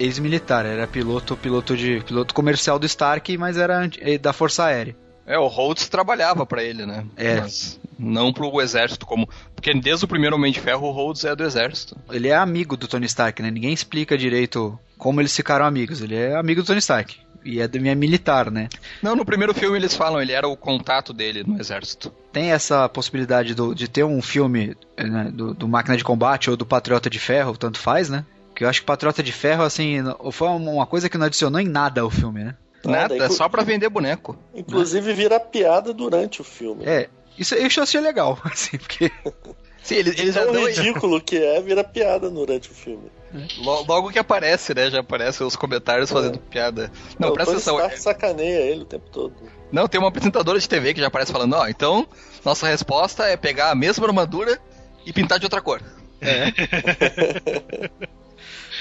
[0.01, 4.97] ex-militar, era piloto, piloto de piloto comercial do Stark, mas era eh, da Força Aérea.
[5.27, 7.05] É, o Rhodes trabalhava pra ele, né?
[7.17, 7.41] É.
[7.41, 9.29] Mas não pro exército, como.
[9.55, 11.99] Porque desde o primeiro Homem de Ferro, o Rhodes é do exército.
[12.11, 13.51] Ele é amigo do Tony Stark, né?
[13.51, 16.01] Ninguém explica direito como eles ficaram amigos.
[16.01, 17.17] Ele é amigo do Tony Stark.
[17.45, 18.69] E é, é militar, né?
[19.03, 22.13] Não, no primeiro filme eles falam, ele era o contato dele no exército.
[22.39, 26.57] Tem essa possibilidade do- de ter um filme né, do, do Máquina de Combate ou
[26.57, 28.25] do Patriota de Ferro, tanto faz, né?
[28.55, 29.97] Que eu acho que Patriota de Ferro, assim,
[30.31, 32.55] foi uma coisa que não adicionou em nada ao filme, né?
[32.85, 34.39] Nada, é só pra vender boneco.
[34.55, 36.85] Inclusive vira piada durante o filme.
[36.87, 39.11] É, isso eu achei legal, assim, porque
[39.83, 43.11] Sim, eles, eles já Tão ridículo que é, vira piada durante o filme.
[43.59, 44.91] Lo- Logo que aparece, né?
[44.91, 46.91] Já aparecem os comentários fazendo piada.
[47.19, 47.77] Não, presta atenção.
[47.77, 49.35] Stark sacaneia ele o tempo todo.
[49.71, 52.09] Não, tem uma apresentadora de TV que já aparece falando, ó, então,
[52.45, 54.59] nossa resposta é pegar a mesma armadura
[55.05, 55.83] e pintar de outra cor.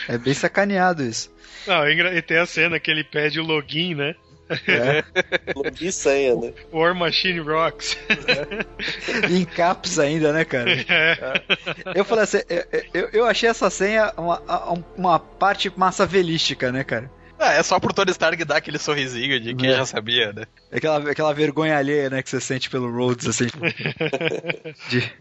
[0.08, 1.30] é bem sacaneado isso.
[1.66, 4.16] Não, é e tem a cena que ele pede o login, né?
[5.56, 6.54] Login e senha, né?
[6.72, 7.98] War Machine Rocks.
[9.30, 10.72] E em caps ainda, né, cara?
[11.96, 14.42] Eu falei assim, eu, eu, eu achei essa senha uma,
[14.98, 17.10] uma parte massa velística, né, cara?
[17.40, 19.74] Ah, é só pro Tony Stark dar aquele sorrisinho de quem É.
[19.78, 20.46] já sabia, né?
[20.72, 23.46] Aquela, aquela vergonha alheia, né, que você sente pelo Rhodes, assim.
[24.90, 25.12] de,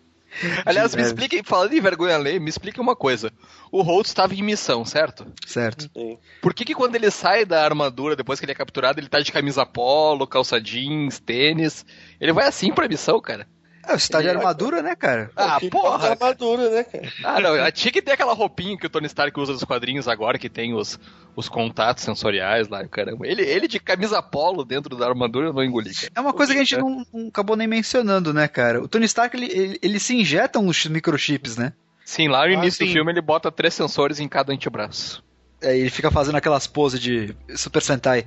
[0.65, 1.15] Aliás, me leve.
[1.15, 3.33] explique, falando em vergonha alheia, me explique uma coisa.
[3.71, 5.27] O Rhodes estava em missão, certo?
[5.47, 5.91] Certo.
[5.95, 6.19] Sim.
[6.43, 9.21] Por que, que quando ele sai da armadura, depois que ele é capturado, ele tá
[9.21, 11.85] de camisa polo, calça jeans, tênis?
[12.21, 13.47] Ele vai assim pra missão, cara?
[13.89, 15.31] É, você tá de armadura, né, cara?
[15.37, 16.11] Ah, Que porra!
[16.11, 17.13] armadura, né, cara?
[17.25, 20.39] Ah, não, tinha que ter aquela roupinha que o Tony Stark usa nos quadrinhos agora,
[20.39, 20.99] que tem os,
[21.37, 23.27] os contatos sensoriais lá, caramba.
[23.27, 26.11] Ele, ele de camisa polo dentro da armadura eu não engoli, cara.
[26.15, 28.83] É uma coisa que a gente não, não acabou nem mencionando, né, cara?
[28.83, 31.73] O Tony Stark, ele, ele, ele se injeta uns microchips, né?
[32.05, 32.93] Sim, lá no Ah, início do sim.
[32.93, 35.25] filme ele bota três sensores em cada antebraço.
[35.61, 38.27] É, ele fica fazendo aquelas poses de Super Sentai.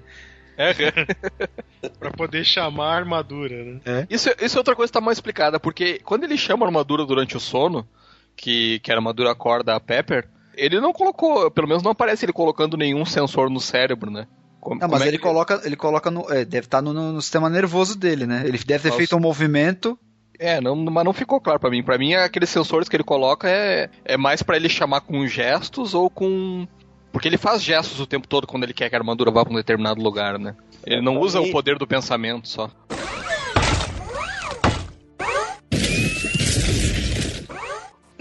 [1.99, 4.07] pra poder chamar a armadura, né?
[4.09, 7.05] Isso, isso é outra coisa que tá mal explicada, porque quando ele chama a armadura
[7.05, 7.87] durante o sono,
[8.35, 12.33] que, que a armadura acorda a Pepper, ele não colocou, pelo menos não aparece ele
[12.33, 14.27] colocando nenhum sensor no cérebro, né?
[14.59, 16.29] Como- Não, mas é ele que- coloca, ele coloca no.
[16.31, 18.41] é, deve estar no, no sistema nervoso dele, né?
[18.45, 18.97] Ele deve ter Nossa.
[18.97, 19.97] feito um movimento.
[20.37, 21.81] É, não, mas não ficou claro pra mim.
[21.83, 25.93] Pra mim, aqueles sensores que ele coloca é, é mais pra ele chamar com gestos
[25.93, 26.67] ou com.
[27.11, 29.53] Porque ele faz gestos o tempo todo quando ele quer que a armadura vá pra
[29.53, 30.55] um determinado lugar, né?
[30.85, 32.69] Ele não usa o poder do pensamento só.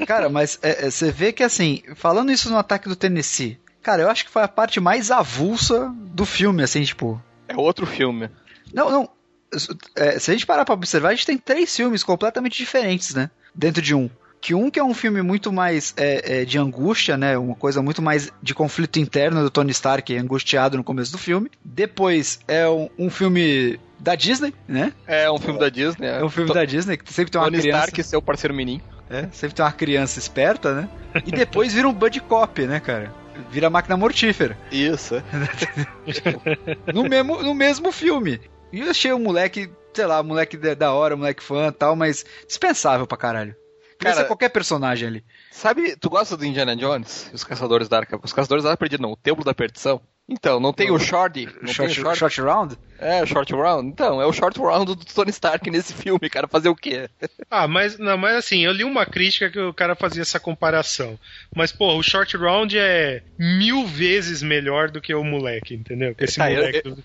[0.07, 4.03] Cara, mas é, é, você vê que assim, falando isso no ataque do Tennessee, cara,
[4.03, 7.23] eu acho que foi a parte mais avulsa do filme, assim, tipo.
[7.47, 8.31] É outro filme.
[8.73, 9.11] Não, não.
[9.97, 13.31] é, se a gente parar pra observar, a gente tem três filmes completamente diferentes, né?
[13.55, 14.09] Dentro de um.
[14.41, 17.37] Que um que é um filme muito mais é, é, de angústia, né?
[17.37, 21.51] Uma coisa muito mais de conflito interno do Tony Stark, angustiado no começo do filme.
[21.65, 24.93] Depois é um, um filme da Disney, né?
[25.07, 26.07] É um filme da Disney.
[26.07, 27.79] É um filme da Disney que sempre tem uma Tony criança.
[27.79, 28.83] Stark e seu parceiro menino.
[29.11, 30.89] É, sempre tem uma criança esperta, né?
[31.27, 33.13] E depois vira um Buddy Cop, né, cara?
[33.51, 34.57] Vira máquina mortífera.
[34.71, 35.23] Isso.
[36.93, 38.41] No mesmo, no mesmo filme.
[38.73, 42.25] E eu achei o moleque, sei lá, moleque da hora, moleque fã e tal, mas
[42.47, 43.55] dispensável pra caralho.
[44.05, 45.25] Cara- ser qualquer personagem ali.
[45.51, 47.31] Sabe, tu gosta do Indiana Jones?
[47.33, 48.19] Os Caçadores da Arca?
[48.23, 49.13] Os Caçadores da Arca Perdido, não.
[49.13, 50.01] O Templo da Perdição?
[50.31, 51.47] Então, não tem o Shorty?
[51.47, 52.19] Não tem Short, o Shorty?
[52.19, 52.79] short Round?
[52.99, 53.89] É, o Short Round?
[53.89, 56.47] Então, é o Short Round do Tony Stark nesse filme, cara.
[56.47, 57.09] Fazer o quê?
[57.51, 61.19] Ah, mas, não, mas assim, eu li uma crítica que o cara fazia essa comparação.
[61.57, 66.15] Mas, pô, o Short Round é mil vezes melhor do que o moleque, entendeu?
[66.15, 66.83] Que esse Ah, eu- moleque.
[66.83, 66.97] do- Eu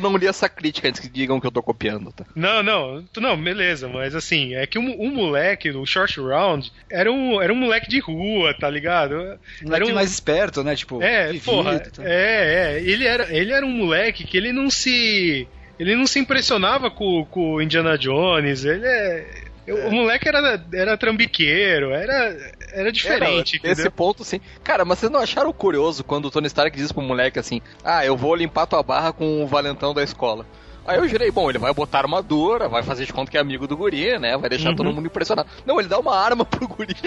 [0.00, 2.24] não li essa crítica antes que digam que eu tô copiando, tá?
[2.34, 6.20] Não, não, tu- não, beleza, mas assim, é que o, mo- o moleque, o Short
[6.20, 9.14] Round, era um, era um moleque de rua, tá ligado?
[9.62, 10.74] Moleque Era um- mais esperto, né?
[10.76, 12.04] Tipo, É, vivido porra, tal.
[12.04, 15.46] é, é, ele era, ele era um moleque que ele não se,
[15.78, 20.64] ele não se impressionava com, com o Indiana Jones, ele é, Eu- O moleque era,
[20.72, 22.36] era trambiqueiro, era,
[22.80, 24.40] era diferente, Era, Nesse ponto, sim.
[24.62, 28.04] Cara, mas vocês não acharam curioso quando o Tony Stark diz pro moleque assim: Ah,
[28.04, 30.44] eu vou limpar tua barra com o valentão da escola.
[30.86, 33.66] Aí eu jurei, bom, ele vai botar armadura, vai fazer de conta que é amigo
[33.66, 34.36] do guri, né?
[34.36, 34.76] Vai deixar Uhum.
[34.76, 35.48] todo mundo impressionado.
[35.66, 36.94] Não, ele dá uma arma pro guri.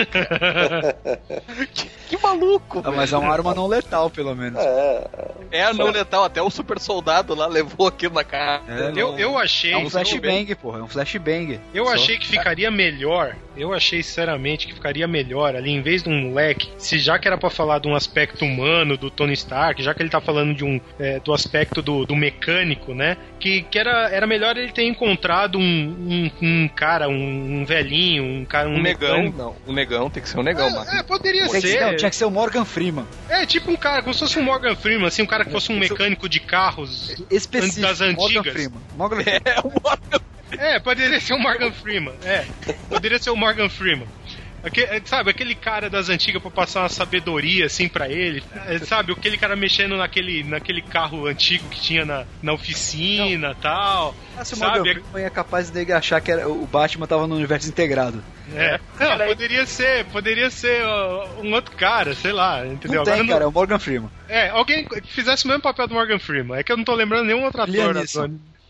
[1.74, 4.60] que, que maluco, Ah, mas é uma arma não letal, pelo menos.
[4.62, 5.08] É,
[5.52, 8.62] É não letal, até o super soldado lá levou aquilo na cara.
[8.68, 9.74] É, Eu, eu achei.
[9.74, 10.80] É um flashbang, porra.
[10.80, 11.60] É um flashbang.
[11.74, 11.94] Eu Só.
[11.94, 13.36] achei que ficaria melhor.
[13.58, 17.28] Eu achei sinceramente que ficaria melhor ali, em vez de um moleque, se já que
[17.28, 20.54] era pra falar de um aspecto humano do Tony Stark, já que ele tá falando
[20.56, 23.18] de um é, do aspecto do, do mecânico, né?
[23.38, 28.24] Que, que era, era melhor ele ter encontrado um, um, um cara, um, um velhinho,
[28.24, 29.56] um cara, um, Um negão, não.
[29.68, 30.68] Um negão tem que ser um negão.
[30.90, 31.82] É, é, poderia Tem que, ser.
[31.82, 33.06] não, tinha que ser o Morgan Freeman.
[33.30, 35.72] É, tipo um cara, como se fosse um Morgan Freeman, assim, um cara que fosse
[35.72, 37.16] um mecânico de carros.
[37.30, 37.82] Específico.
[37.82, 38.54] Das Morgan antigas.
[38.54, 38.82] Freeman.
[38.98, 40.20] Morgan É, o Morgan
[40.52, 42.16] É, poderia ser o Morgan Freeman.
[42.24, 42.46] É,
[42.90, 44.08] poderia ser o Morgan Freeman.
[44.64, 48.44] Aque- é, sabe, aquele cara das antigas pra passar uma sabedoria assim pra ele.
[48.68, 53.56] É, sabe, aquele cara mexendo naquele, naquele carro antigo que tinha na, na oficina e
[53.62, 54.16] tal.
[54.38, 54.94] Ah, se o Morgan Sabe?
[54.94, 58.24] Freeman é capaz de achar que era, o Batman tava no universo integrado.
[58.56, 58.80] É.
[59.00, 62.98] Não, poderia ser, poderia ser ó, um outro cara, sei lá, entendeu?
[62.98, 64.10] Não tem, Agora cara, é o Morgan Freeman.
[64.28, 66.58] É, alguém que fizesse o mesmo papel do Morgan Freeman.
[66.60, 67.96] É que eu não tô lembrando nenhum outro ator.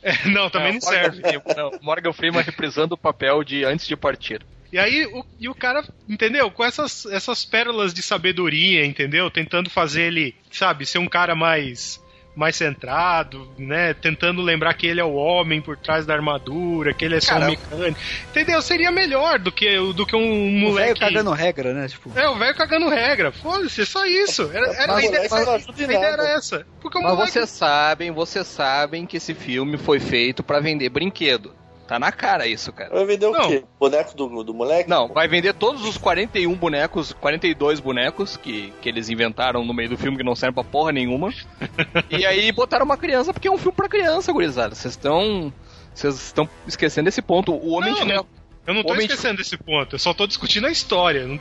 [0.02, 1.22] É, não, também não serve.
[1.22, 1.80] Morgan Freeman, não.
[1.82, 4.42] Morgan Freeman reprisando o papel de antes de partir.
[4.72, 6.50] E aí, o, e o cara, entendeu?
[6.52, 9.30] Com essas, essas pérolas de sabedoria, entendeu?
[9.32, 12.00] Tentando fazer ele, sabe, ser um cara mais
[12.36, 13.94] mais centrado, né?
[13.94, 17.36] Tentando lembrar que ele é o homem por trás da armadura, que ele é só
[17.36, 18.00] um mecânico.
[18.30, 18.62] Entendeu?
[18.62, 21.00] Seria melhor do que, do que um O velho moleque.
[21.02, 21.88] cagando regra, né?
[21.90, 23.32] Tipo, É, o velho cagando regra.
[23.34, 24.50] Foda-se, é só isso.
[24.54, 26.66] Era, era, a Mas ideia, moleque não ajuda a ideia era essa.
[26.80, 27.32] Porque o Mas moleque.
[27.34, 31.54] vocês sabem, vocês sabem que esse filme foi feito pra vender brinquedo.
[31.90, 32.94] Tá na cara isso, cara.
[32.94, 33.48] vai vender o Não.
[33.48, 33.64] quê?
[33.80, 34.88] Boneco do, do moleque?
[34.88, 39.90] Não, vai vender todos os 41 bonecos, 42 bonecos que, que eles inventaram no meio
[39.90, 41.34] do filme que não servem pra porra nenhuma.
[42.12, 44.76] e aí botaram uma criança porque é um filme pra criança, gurizada.
[44.76, 45.52] Vocês estão
[45.92, 47.52] vocês estão esquecendo esse ponto.
[47.54, 48.28] O Homem Não, de Ferro,
[48.68, 51.22] Eu não tô Homem de- esquecendo desse ponto, eu só tô discutindo a história.
[51.22, 51.40] Eu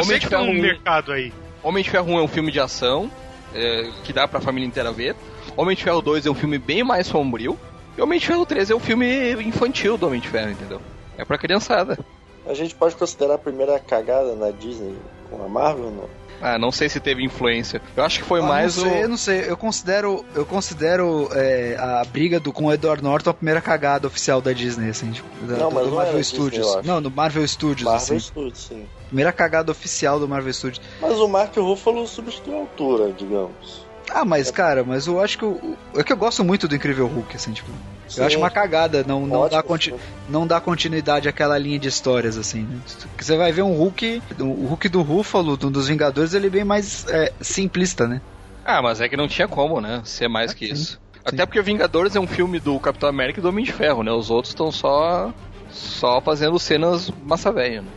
[0.00, 0.62] Homem sei de que tem um Ferro um.
[0.62, 1.30] mercado aí.
[1.62, 3.10] Homem de Ferro 1 é um filme de ação
[3.54, 5.14] é, que dá pra família inteira ver.
[5.54, 7.58] Homem de Ferro 2 é um filme bem mais sombrio.
[7.96, 10.80] E Homem de Ferro 3 é um filme infantil do Homem de Ferro, entendeu?
[11.16, 11.98] É pra criançada.
[12.46, 14.96] A gente pode considerar a primeira cagada na Disney
[15.30, 16.22] com a Marvel, não?
[16.40, 17.80] Ah, não sei se teve influência.
[17.96, 19.02] Eu acho que foi ah, mais não sei, o.
[19.02, 23.30] eu não sei, eu considero, eu considero é, a briga do, com o Edward Norton
[23.30, 26.14] a primeira cagada oficial da Disney, assim, tipo, da, Não, do, mas do não Marvel
[26.14, 26.66] era Disney, Studios.
[26.66, 26.88] eu acho.
[26.88, 28.18] não, do Marvel Studios, Marvel assim.
[28.18, 28.86] Studios, sim.
[29.06, 30.84] Primeira cagada oficial do Marvel Studios.
[31.00, 33.86] Mas o Mark Ruffalo substituiu a altura, digamos.
[34.14, 35.50] Ah, mas cara, mas eu acho que o,
[35.94, 37.70] o- é que eu gosto muito do Incrível Hulk, assim, tipo,
[38.08, 38.20] Sim.
[38.20, 40.02] eu acho uma cagada não não Ótimo dá conti filme.
[40.28, 42.62] não dá continuidade àquela linha de histórias assim.
[42.62, 42.78] Né?
[43.08, 46.50] Porque Você vai ver um Hulk, o Hulk do Ruffalo, do- dos Vingadores, ele é
[46.50, 48.20] bem mais é, simplista, né?
[48.64, 50.02] Ah, mas é que não tinha como, né?
[50.04, 50.72] Ser mais Ah, que sim.
[50.74, 51.00] isso.
[51.24, 54.12] Até porque Vingadores é um filme do Capitão América e do Homem de Ferro, né?
[54.12, 55.32] Os outros estão só.
[55.70, 57.88] só fazendo cenas massa velha, né?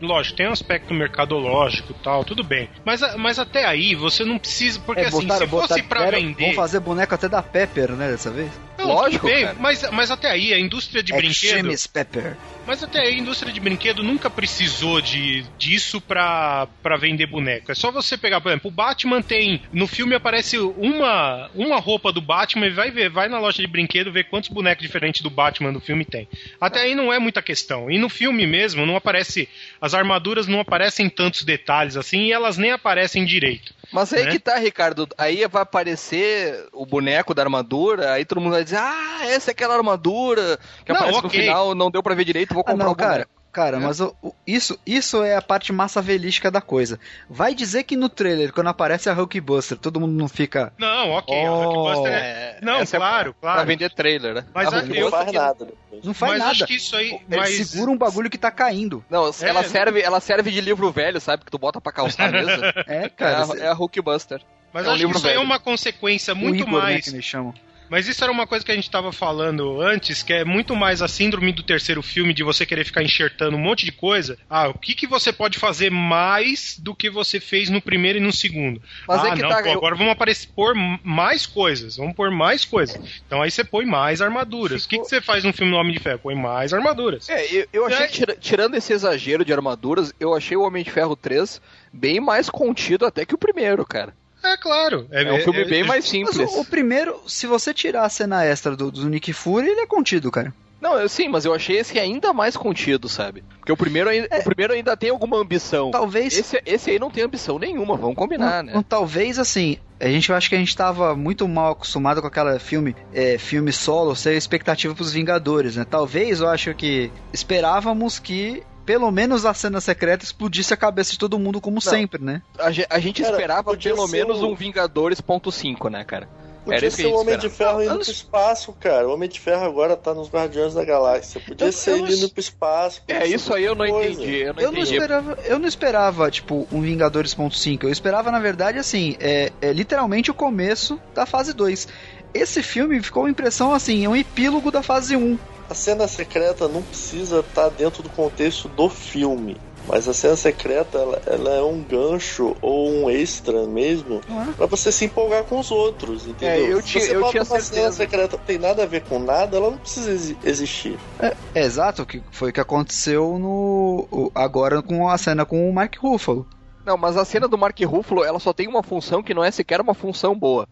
[0.00, 2.68] Lógico, tem um aspecto mercadológico e tal, tudo bem.
[2.84, 4.78] Mas, mas até aí você não precisa.
[4.80, 6.44] Porque assim, se fosse pra deram- vender.
[6.46, 8.50] Vão fazer boneco até da Pepper, né, dessa vez?
[8.88, 9.56] Não, Lógico, bem, cara.
[9.60, 11.30] mas, mas até aí a indústria de brinquedo.
[11.30, 12.36] Extremis Pepper.
[12.66, 17.72] Mas até aí a indústria de brinquedo nunca precisou de, disso pra, pra vender boneco.
[17.72, 19.62] É só você pegar, por exemplo, o Batman tem.
[19.72, 23.66] No filme aparece uma, uma roupa do Batman e vai ver, vai na loja de
[23.66, 26.28] brinquedo ver quantos bonecos diferentes do Batman do filme tem.
[26.60, 27.90] Até aí não é muita questão.
[27.90, 29.48] E no filme mesmo não aparece.
[29.80, 33.77] As armaduras não aparecem em tantos detalhes assim e elas nem aparecem direito.
[33.92, 34.30] Mas aí Né?
[34.32, 35.08] que tá, Ricardo.
[35.16, 39.52] Aí vai aparecer o boneco da armadura, aí todo mundo vai dizer, ah, essa é
[39.52, 41.40] aquela armadura que Não, aparece no ok.
[41.40, 43.12] final, não deu pra ver direito, vou Ah, comprar não, o boneco.
[43.14, 43.28] cara.
[43.50, 43.80] Cara, É.
[43.80, 47.00] mas o- o- isso, isso é a parte massa velística da coisa.
[47.28, 50.72] Vai dizer que no trailer, quando aparece a Hulkbuster, todo mundo não fica.
[50.78, 51.34] Não, ok.
[51.46, 51.72] a Oh.
[51.72, 53.66] Blockbuster é- É, Não, essa é claro, pra claro.
[53.66, 54.44] vender trailer, né?
[54.54, 56.04] Mas A a- Não eu- faz nada depois.
[56.04, 56.50] Não faz mas nada.
[56.52, 57.10] acho que isso aí.
[57.28, 57.68] Ele Mas...
[57.68, 59.04] segura um bagulho que tá caindo.
[59.08, 59.62] Não, É, ela, é.
[59.64, 61.44] serve, ela serve de livro velho, sabe?
[61.44, 62.72] Que tu bota pra calçar a mesa.
[62.86, 63.42] É, é, cara.
[63.42, 64.40] a, cê- é a Hulkbuster.
[64.72, 65.46] Mas É um acho que livro isso aí é velho.
[65.46, 67.04] uma consequência o muito Igor, né, mais.
[67.04, 67.54] que eles chamam.
[67.90, 71.02] Mas isso era uma coisa que a gente tava falando antes, que é muito mais
[71.02, 74.38] a síndrome do terceiro filme de você querer ficar enxertando um monte de coisa.
[74.48, 78.20] Ah, o que, que você pode fazer mais do que você fez no primeiro e
[78.20, 78.80] no segundo?
[79.06, 81.96] Mas ah, é que não, tá, pô, agora vamos aparecer, pôr mais coisas.
[81.96, 82.98] Vamos pôr mais coisas.
[83.26, 84.84] Então aí você põe mais armaduras.
[84.84, 86.18] O que, que você faz num filme do Homem de Ferro?
[86.18, 87.28] Põe mais armaduras.
[87.28, 88.08] É, eu, eu achei É.
[88.08, 91.60] que tirando esse exagero de armaduras, eu achei o Homem de Ferro 3
[91.92, 94.14] bem mais contido até que o primeiro, cara.
[94.52, 95.06] É claro.
[95.10, 96.36] É, um filme bem mais simples.
[96.36, 99.80] Mas o, o primeiro, se você tirar a cena extra do, do Nick Fury, ele
[99.80, 100.52] é contido, cara.
[100.80, 103.42] Não, eu, sim, mas eu achei esse ainda mais contido, sabe?
[103.58, 104.38] Porque o primeiro ainda, É.
[104.38, 105.90] o primeiro ainda tem alguma ambição.
[105.90, 106.38] Talvez.
[106.38, 108.72] Esse, esse aí não tem ambição nenhuma, vamos combinar, Um- né?
[108.76, 112.28] um talvez assim, a gente eu acho que a gente tava muito mal acostumado com
[112.28, 115.84] aquela filme, é, filme solo, ser expectativa pros Vingadores, né?
[115.84, 121.18] Talvez eu acho que esperávamos que pelo menos a cena secreta explodisse a cabeça de
[121.18, 122.40] todo mundo como sempre, né?
[122.58, 126.26] A, a gente Cara, esperava pelo menos um Vingadores ponto .5, né, cara?
[126.66, 127.50] Era Podia que ser o Homem de.
[127.50, 129.06] Ferro indo não- pro espaço, cara.
[129.06, 131.38] O Homem de Ferro agora tá nos Guardiões da Galáxia.
[131.46, 133.02] Podia Eu- ser ele não- indo pro espaço.
[133.06, 134.10] É, isso aí eu não coisa.
[134.22, 134.36] entendi.
[134.38, 137.84] Eu não Eu não esperava, eu não esperava, tipo, um Vingadores.5.
[137.84, 141.86] Eu esperava, na verdade, assim, é, é literalmente o começo da fase 2.
[142.32, 145.38] Esse filme ficou uma impressão assim, é um epílogo da fase 1.
[145.70, 149.56] A cena secreta não precisa estar dentro do contexto do filme.
[149.86, 154.52] Mas a cena secreta, ela, ela é um gancho ou um extra mesmo Não é?
[154.52, 156.66] pra você se empolgar com os outros, entendeu?
[156.66, 157.92] É, eu Se você eu bota tinha uma cena certeza.
[157.92, 160.98] secreta que tem nada a ver com nada, ela não precisa exi- existir.
[161.20, 165.72] É, é exato, que foi o que aconteceu no agora com a cena com o
[165.72, 166.46] Mark Ruffalo.
[166.84, 169.50] Não, mas a cena do Mark Ruffalo, ela só tem uma função que não é
[169.50, 170.66] sequer uma função boa.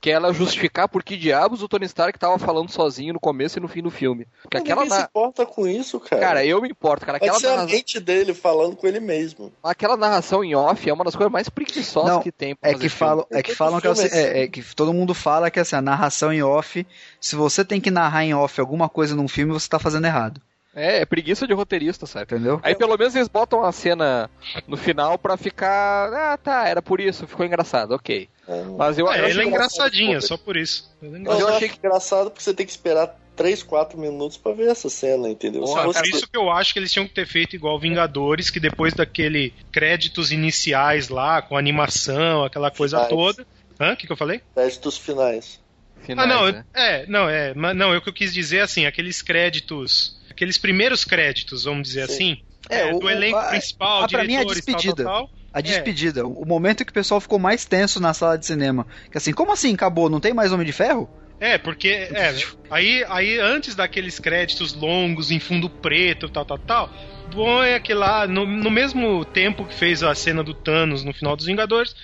[0.00, 3.58] Que é ela justificar por que diabos o Tony Stark tava falando sozinho no começo
[3.58, 4.28] e no fim do filme.
[4.42, 5.06] Porque aquela Ninguém se na...
[5.08, 6.22] importa com isso, cara.
[6.22, 7.18] Cara, eu me importo, cara.
[7.18, 9.52] Pode Aquela, a narra- mente dele falando com ele mesmo.
[9.60, 12.72] aquela narração em off é uma das coisas mais preguiçosas Não, que tem pra É
[12.74, 15.14] fazer que, falam, é que falam que, é o se- é, é que todo mundo
[15.14, 16.86] fala que assim, a narração em off,
[17.20, 20.40] se você tem que narrar em off alguma coisa num filme, você tá fazendo errado.
[20.78, 22.24] É, é preguiça de roteirista, sabe?
[22.24, 22.60] Entendeu?
[22.62, 24.30] Aí pelo menos eles botam a cena
[24.66, 26.12] no final pra ficar.
[26.12, 28.28] Ah, tá, era por isso, ficou engraçado, ok.
[28.46, 30.90] É, Mas eu, eu É, achei ele é engraçadinha, só por isso.
[31.02, 34.52] É Mas eu, eu achei engraçado porque você tem que esperar 3, 4 minutos pra
[34.52, 35.62] ver essa cena, entendeu?
[35.62, 38.58] Porra, Por isso que eu acho que eles tinham que ter feito igual Vingadores, que
[38.58, 43.10] depois daquele créditos iniciais lá, com animação, aquela coisa Finais.
[43.14, 43.46] toda.
[43.80, 43.92] Hã?
[43.92, 44.40] O que, que eu falei?
[44.54, 45.60] Créditos finais.
[46.00, 46.64] finais, ah, não, né?
[46.74, 50.56] é, não, é, mas não, é o que eu quis dizer assim, aqueles créditos, aqueles
[50.56, 52.14] primeiros créditos, vamos dizer Sim.
[52.14, 52.36] assim,
[52.70, 55.04] É, é, o- do elenco a- principal, a- pra mim é a diretores, tal, despedida.
[55.04, 55.30] tal, tal.
[55.52, 58.86] A despedida, o momento que o pessoal ficou mais tenso na sala de cinema.
[59.10, 60.08] Que assim, como assim acabou?
[60.08, 61.08] Não tem mais Homem de Ferro?
[61.40, 62.34] É, porque é,
[62.70, 66.90] aí, aí antes daqueles créditos longos em fundo preto, tal, tal, tal,
[67.32, 71.12] bom é que lá, no, no mesmo tempo que fez a cena do Thanos no
[71.14, 71.94] final dos Vingadores,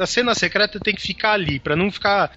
[0.00, 2.32] a cena secreta tem que ficar ali, pra não ficar.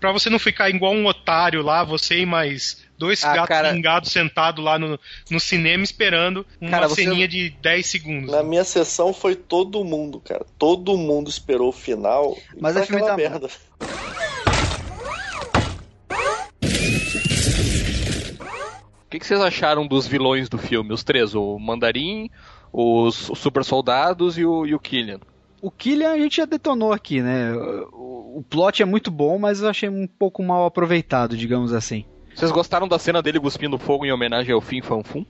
[0.00, 3.72] Pra você não ficar igual um otário lá, você e mais dois Ah, gatos cara.
[3.72, 4.98] pingados sentados lá no,
[5.30, 8.30] no cinema esperando uma Cara, você- ceninha de 10 segundos.
[8.32, 10.44] Na minha sessão foi todo mundo, cara.
[10.58, 12.36] Todo mundo esperou o final.
[12.60, 13.48] Mas é filme da- merda.
[19.06, 20.92] O que, que vocês acharam dos vilões do filme?
[20.92, 22.28] Os três, o Mandarim,
[22.72, 25.20] os, os super soldados e o, e o Killian.
[25.62, 27.52] O Killian a gente já detonou aqui, né?
[27.92, 32.04] O, o plot é muito bom, mas eu achei um pouco mal aproveitado, digamos assim.
[32.38, 35.26] Vocês gostaram da cena dele cuspindo fogo em homenagem ao Fim Fanfum?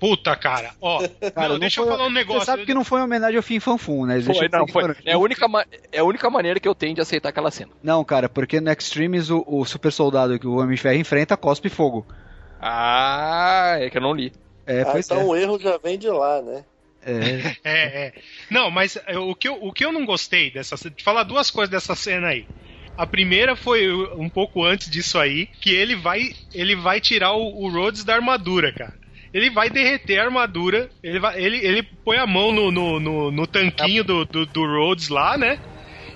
[0.00, 1.02] Puta, cara, ó.
[1.34, 2.40] Cara, não, deixa foi- eu falar um negócio.
[2.40, 4.20] Você sabe que não foi homenagem ao Fim Fanfum, né?
[4.22, 4.94] Foi, não, foi.
[5.04, 5.46] É a, única,
[5.92, 7.72] é a única maneira que eu tenho de aceitar aquela cena.
[7.82, 11.36] Não, cara, porque no Extremes o, o super soldado que o Homem de Ferro enfrenta
[11.36, 12.06] cospe fogo.
[12.60, 14.32] Ah, é que eu não li.
[14.66, 16.64] É, Ah, então o erro já vem de lá, né?
[17.04, 17.12] é.
[17.12, 17.56] é.
[17.64, 18.12] É, é.
[18.50, 20.94] Não, mas é, o que, eu, o que eu não gostei dessa cena.
[20.96, 22.46] De falar duas coisas dessa cena aí.
[22.98, 27.62] A primeira foi um pouco antes disso aí, que ele vai ele vai tirar o,
[27.62, 28.98] o Rhodes da armadura, cara.
[29.32, 33.30] Ele vai derreter a armadura, ele, vai, ele, ele põe a mão no, no, no,
[33.30, 35.60] no tanquinho do, do, do Rhodes lá, né?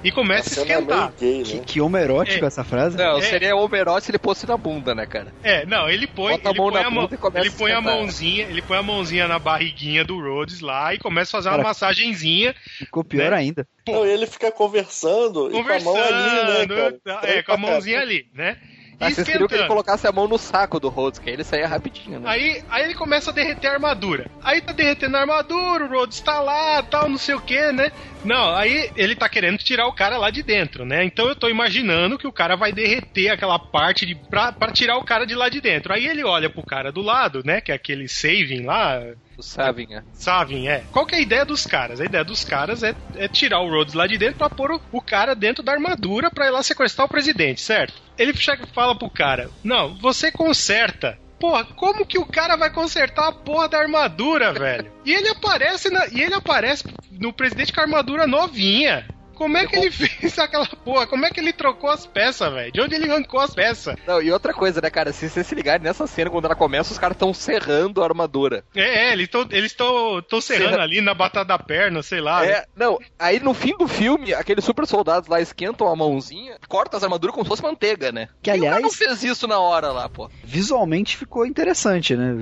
[0.05, 1.12] E começa a é esquentar.
[1.18, 1.62] gay, Que, né?
[1.66, 2.48] que homoerótico É.
[2.48, 2.96] essa frase.
[2.96, 3.22] Não, É.
[3.22, 5.32] seria o Homerote se ele fosse na bunda, né, cara?
[5.42, 7.46] É, não, ele põe, Bota a ele mão põe na a mão, bunda e começa
[7.46, 7.98] ele põe a a esquentar.
[8.00, 11.57] mãozinha, ele põe a mãozinha na barriguinha do Rhodes lá e começa a fazer uma
[11.57, 13.36] Cara, massagenzinha, Ficou pior né?
[13.36, 13.66] ainda.
[13.84, 13.92] Pô.
[13.92, 17.28] Não, e ele fica conversando, e com a mão ali, né, conversando, cara?
[17.30, 18.57] é, com a mãozinha ali, né?
[19.00, 21.34] E Ah, vocês queriam que ele colocasse a mão no saco do Rhodes, que aí
[21.34, 22.30] ele saía rapidinho, né?
[22.30, 24.30] Aí, aí ele começa a derreter a armadura.
[24.40, 27.90] Aí tá derretendo a armadura, o Rhodes tá lá, tal, não sei o que, né?
[28.24, 31.04] Não, aí ele tá querendo tirar o cara lá de dentro, né?
[31.04, 34.96] Então eu tô imaginando que o cara vai derreter aquela parte de, pra, pra tirar
[34.96, 35.92] o cara de lá de dentro.
[35.92, 37.60] Aí ele olha pro cara do lado, né?
[37.60, 39.00] Que é aquele saving lá,
[39.36, 40.04] O Savin, né?
[40.12, 40.84] Savin, é.
[40.92, 42.00] Qual que é a ideia dos caras?
[42.00, 44.80] A ideia dos caras é, é tirar o Rhodes lá de dentro pra pôr o,
[44.92, 47.94] o cara dentro da armadura pra ir lá sequestrar o presidente, certo?
[48.18, 51.18] Ele chega e fala pro cara: Não, você conserta.
[51.43, 54.93] Porra, como que o cara vai consertar a porra da armadura, velho?
[55.05, 59.05] E ele aparece na, e ele aparece no presidente com a armadura novinha.
[59.34, 61.06] Como é que ele fez aquela porra?
[61.06, 62.72] Como é que ele trocou as peças, velho?
[62.72, 63.96] De onde ele arrancou as peças?
[64.06, 65.12] Não, e outra coisa, né, cara?
[65.12, 68.64] Se vocês se ligarem nessa cena, quando ela começa, os caras estão serrando a armadura.
[68.74, 72.20] É, é eles estão eles tão, tão serrando Serra- ali na batata da perna, sei
[72.20, 72.40] lá.
[72.42, 72.48] né?
[72.50, 76.96] É, não, aí no fim do filme, aqueles super soldados lá esquentam a mãozinha, cortam
[76.98, 78.28] as armaduras como se fosse manteiga, né?
[78.42, 80.30] Que, E aliás- não fez isso na hora lá, pô.
[80.44, 82.32] Visualmente ficou interessante, né?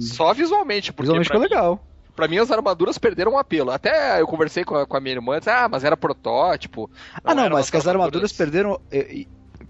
[0.00, 1.86] Só visualmente, porque Visualmente ficou mim, legal.
[2.14, 3.70] Pra mim as armaduras perderam o apelo.
[3.70, 6.90] Até eu conversei com a, com a minha irmã, disse, ah, mas era protótipo.
[7.24, 8.80] ah, não, mas que as armaduras perderam.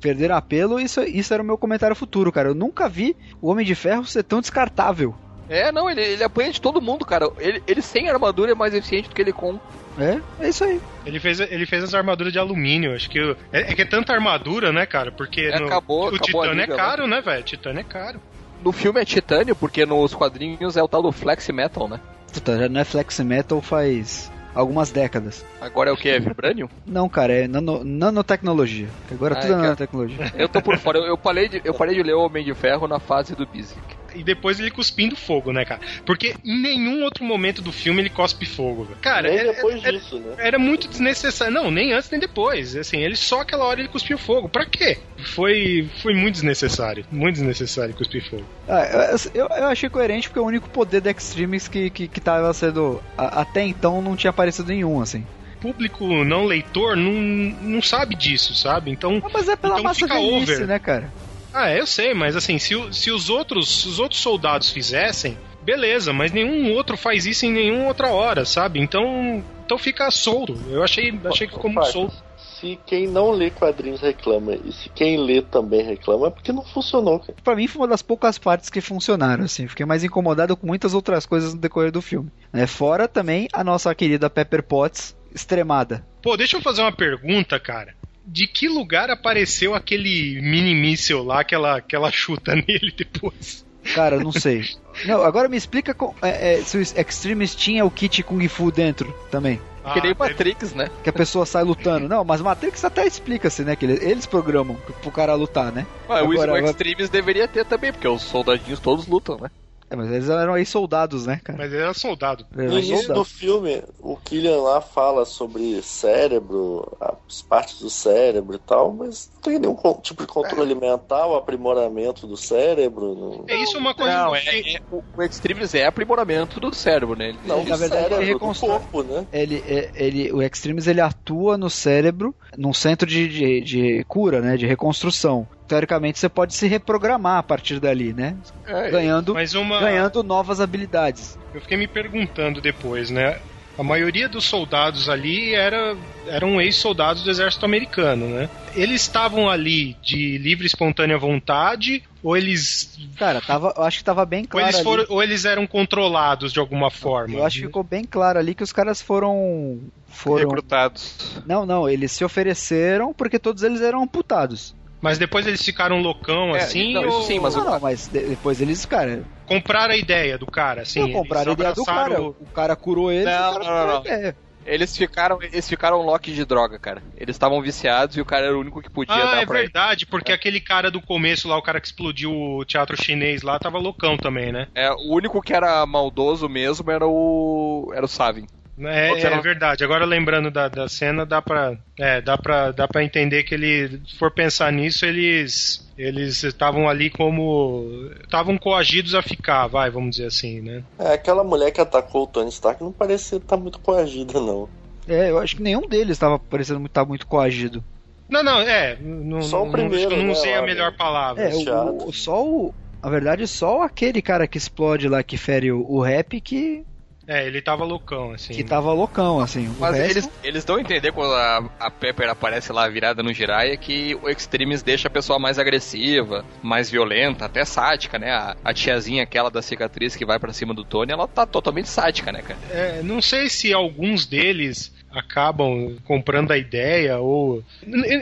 [0.00, 2.48] Perderam apelo, isso, isso era o meu comentário futuro, cara.
[2.48, 5.14] Eu nunca vi o Homem de Ferro ser tão descartável.
[5.46, 7.28] É, não, ele, ele apanha de todo mundo, cara.
[7.38, 9.58] Ele, ele sem armadura é mais eficiente do que ele com.
[9.98, 10.80] É, é isso aí.
[11.04, 12.94] Ele fez, ele fez as armaduras de alumínio.
[12.94, 13.18] Acho que.
[13.52, 15.10] É, é que é tanta armadura, né, cara?
[15.12, 17.42] Porque É, no- acabou- o acabou titânio é liga, caro, né, velho?
[17.42, 18.20] Titânio é caro.
[18.64, 22.00] No filme é titânio, porque nos quadrinhos é o tal do flex metal, né?
[22.32, 25.44] Puta, já não é flex metal faz algumas décadas.
[25.60, 26.08] Agora é o que?
[26.08, 26.68] É vibranium?
[26.86, 28.88] Não, cara, é nano, nanotecnologia.
[29.10, 30.32] Agora Ah, tudo é é nanotecnologia.
[30.36, 30.98] Eu tô por fora.
[30.98, 33.46] Eu, eu, parei de, eu parei de ler o Homem de Ferro na fase do
[33.46, 33.80] Bizic.
[34.14, 35.80] E depois ele cuspindo fogo, né, cara?
[36.04, 38.98] Porque em nenhum outro momento do filme ele cospe fogo, velho.
[39.00, 40.34] Cara, Nem é- depois é- disso, né?
[40.38, 41.52] Era muito desnecessário.
[41.54, 42.74] Não, nem antes nem depois.
[42.76, 44.48] Assim, ele só aquela hora ele cuspiu fogo.
[44.48, 44.98] Pra quê?
[45.34, 47.04] Foi, foi muito desnecessário.
[47.10, 48.44] Muito desnecessário cuspir fogo.
[48.68, 52.20] Ah, eu, eu achei coerente porque é o único poder da Extremes que, que, que
[52.20, 53.02] tava sendo.
[53.16, 55.26] a- até então não tinha aparecido nenhum, assim.
[55.60, 58.90] Público não leitor não, não sabe disso, sabe?
[58.90, 59.20] Então.
[59.22, 60.66] Ah, mas é pela Então massa fica velhice, over.
[60.66, 61.12] né, cara?
[61.52, 66.12] Ah, eu sei, mas assim, se, se os outros se os outros soldados fizessem, beleza,
[66.12, 68.80] mas nenhum outro faz isso em nenhuma outra hora, sabe?
[68.80, 69.42] Então.
[69.64, 70.58] Então fica solto.
[70.68, 72.14] Eu achei, achei que ficou muito solto.
[72.36, 76.64] Se quem não lê quadrinhos reclama e se quem lê também reclama, é porque não
[76.64, 77.34] funcionou, cara.
[77.42, 79.68] Pra mim foi uma das poucas partes que funcionaram, assim.
[79.68, 82.30] Fiquei mais incomodado com muitas outras coisas no decorrer do filme.
[82.52, 82.66] né?
[82.66, 86.04] Fora também a nossa querida Pepper Potts extremada.
[86.20, 87.94] Pô, deixa eu fazer uma pergunta, cara.
[88.24, 93.64] De que lugar apareceu aquele mini míssil lá que ela, que ela chuta nele depois?
[93.94, 94.64] Cara, não sei.
[95.06, 98.70] não, agora me explica com- é, é, se o Extremes tinha o kit Kung Fu
[98.70, 99.58] dentro também.
[99.82, 100.90] Ah, que nem deve- Matrix, né?
[101.02, 102.06] Que a pessoa sai lutando.
[102.06, 103.74] Não, mas Matrix até explica-se, né?
[103.74, 105.86] Que eles, eles programam pro cara lutar, né?
[106.06, 109.50] Ué, o Agora, o Extremes deveria ter também, porque os soldadinhos todos lutam, né?
[109.90, 111.58] É, mas eles eram aí soldados, né, cara?
[111.58, 112.46] Mas ele era soldado.
[112.54, 113.22] Eram No início soldados.
[113.22, 119.28] do filme, o Killian lá fala sobre cérebro, as partes do cérebro e tal, mas
[119.34, 123.14] não tem nenhum tipo de controle mental, aprimoramento do cérebro.
[123.16, 126.72] Não, É isso uma coisa Não, que é, é- o, o Extremes é aprimoramento do
[126.72, 127.30] cérebro, né?
[127.30, 128.70] Ele- não na do verdade, ele cérebro, do reconstrói.
[128.78, 129.26] corpo, né?
[129.32, 134.40] Ele, é- ele, o Extremes ele atua no cérebro, num centro de, de, de cura,
[134.40, 134.56] né?
[134.56, 135.48] De reconstrução.
[135.70, 138.36] Teoricamente você pode se reprogramar a partir dali, né?
[138.66, 139.78] é, Ganhando, Mas uma.
[139.78, 141.38] ganhando novas habilidades.
[141.54, 143.38] Eu fiquei me perguntando depois, né?
[143.78, 145.96] A maioria dos soldados ali era,
[146.26, 148.50] eram ex-soldados do exército americano, né?
[148.74, 152.98] Eles estavam ali de livre e espontânea vontade, ou eles.
[153.16, 154.84] Cara, tava, eu acho que tava bem Ou claro eles, ali.
[154.84, 157.36] foram, ou eles eram controlados de alguma forma.
[157.36, 159.78] Eu acho que ficou bem claro ali que os caras foram.
[160.08, 161.40] foram recrutados.
[161.46, 164.74] Não, não, eles se ofereceram porque todos eles eram amputados.
[165.00, 168.28] Mas depois eles ficaram loucão É, assim, não, ou sim, mas Não, não, mas de-
[168.28, 171.00] depois eles, cara, compraram a ideia do cara, assim.
[171.00, 172.20] não compraram a ideia do cara.
[172.22, 174.00] O cara curou eles Não, e o cara não, não.
[174.00, 174.36] ideia.
[174.66, 177.02] Eles ficaram, eles ficaram lock de droga, cara.
[177.16, 179.58] Eles estavam viciados e o cara era o único que podia Ah, dar é pra
[179.58, 179.64] ele.
[179.68, 183.58] verdade, porque aquele cara do começo lá, o cara que explodiu o teatro chinês lá,
[183.58, 184.68] tava loucão também, né?
[184.74, 187.90] É, o único que era maldoso mesmo era o.
[187.94, 188.46] Era o Savin.
[188.82, 189.84] É, é era- verdade.
[189.84, 194.00] Agora lembrando da, da cena, dá pra, é, dá, pra, dá pra entender que ele,
[194.06, 197.84] se for pensar nisso, eles eles estavam ali como.
[198.22, 200.82] estavam coagidos a ficar, vai, vamos dizer assim, né?
[200.98, 204.68] É, aquela mulher que atacou o Tony Stark não parecia estar muito coagida, não.
[205.06, 207.82] É, eu acho que nenhum deles estava parecendo muito, tá muito coagido.
[208.28, 208.96] Não, não, é.
[209.00, 211.42] Não, Só o não- primeiro, acho que eu não né, usei a melhor palavra.
[211.42, 211.88] É, chato.
[212.04, 212.72] o, o- só o.
[213.02, 216.84] Na verdade, só aquele cara que explode lá, que fere o, o rap, que,
[217.32, 218.52] É, ele tava loucão, assim.
[218.52, 219.68] que tava loucão, assim.
[219.68, 223.22] O Mas resto- eles, eles dão a entender quando a, a Pepper aparece lá virada
[223.22, 228.32] no Jiraiya que o Extremes deixa a pessoa mais agressiva, mais violenta, até sádica, né?
[228.32, 231.88] A, a tiazinha aquela da cicatriz que vai pra cima do Tony, ela tá totalmente
[231.88, 232.58] sádica, né, cara?
[232.68, 237.64] É, não sei se alguns deles acabam comprando a ideia ou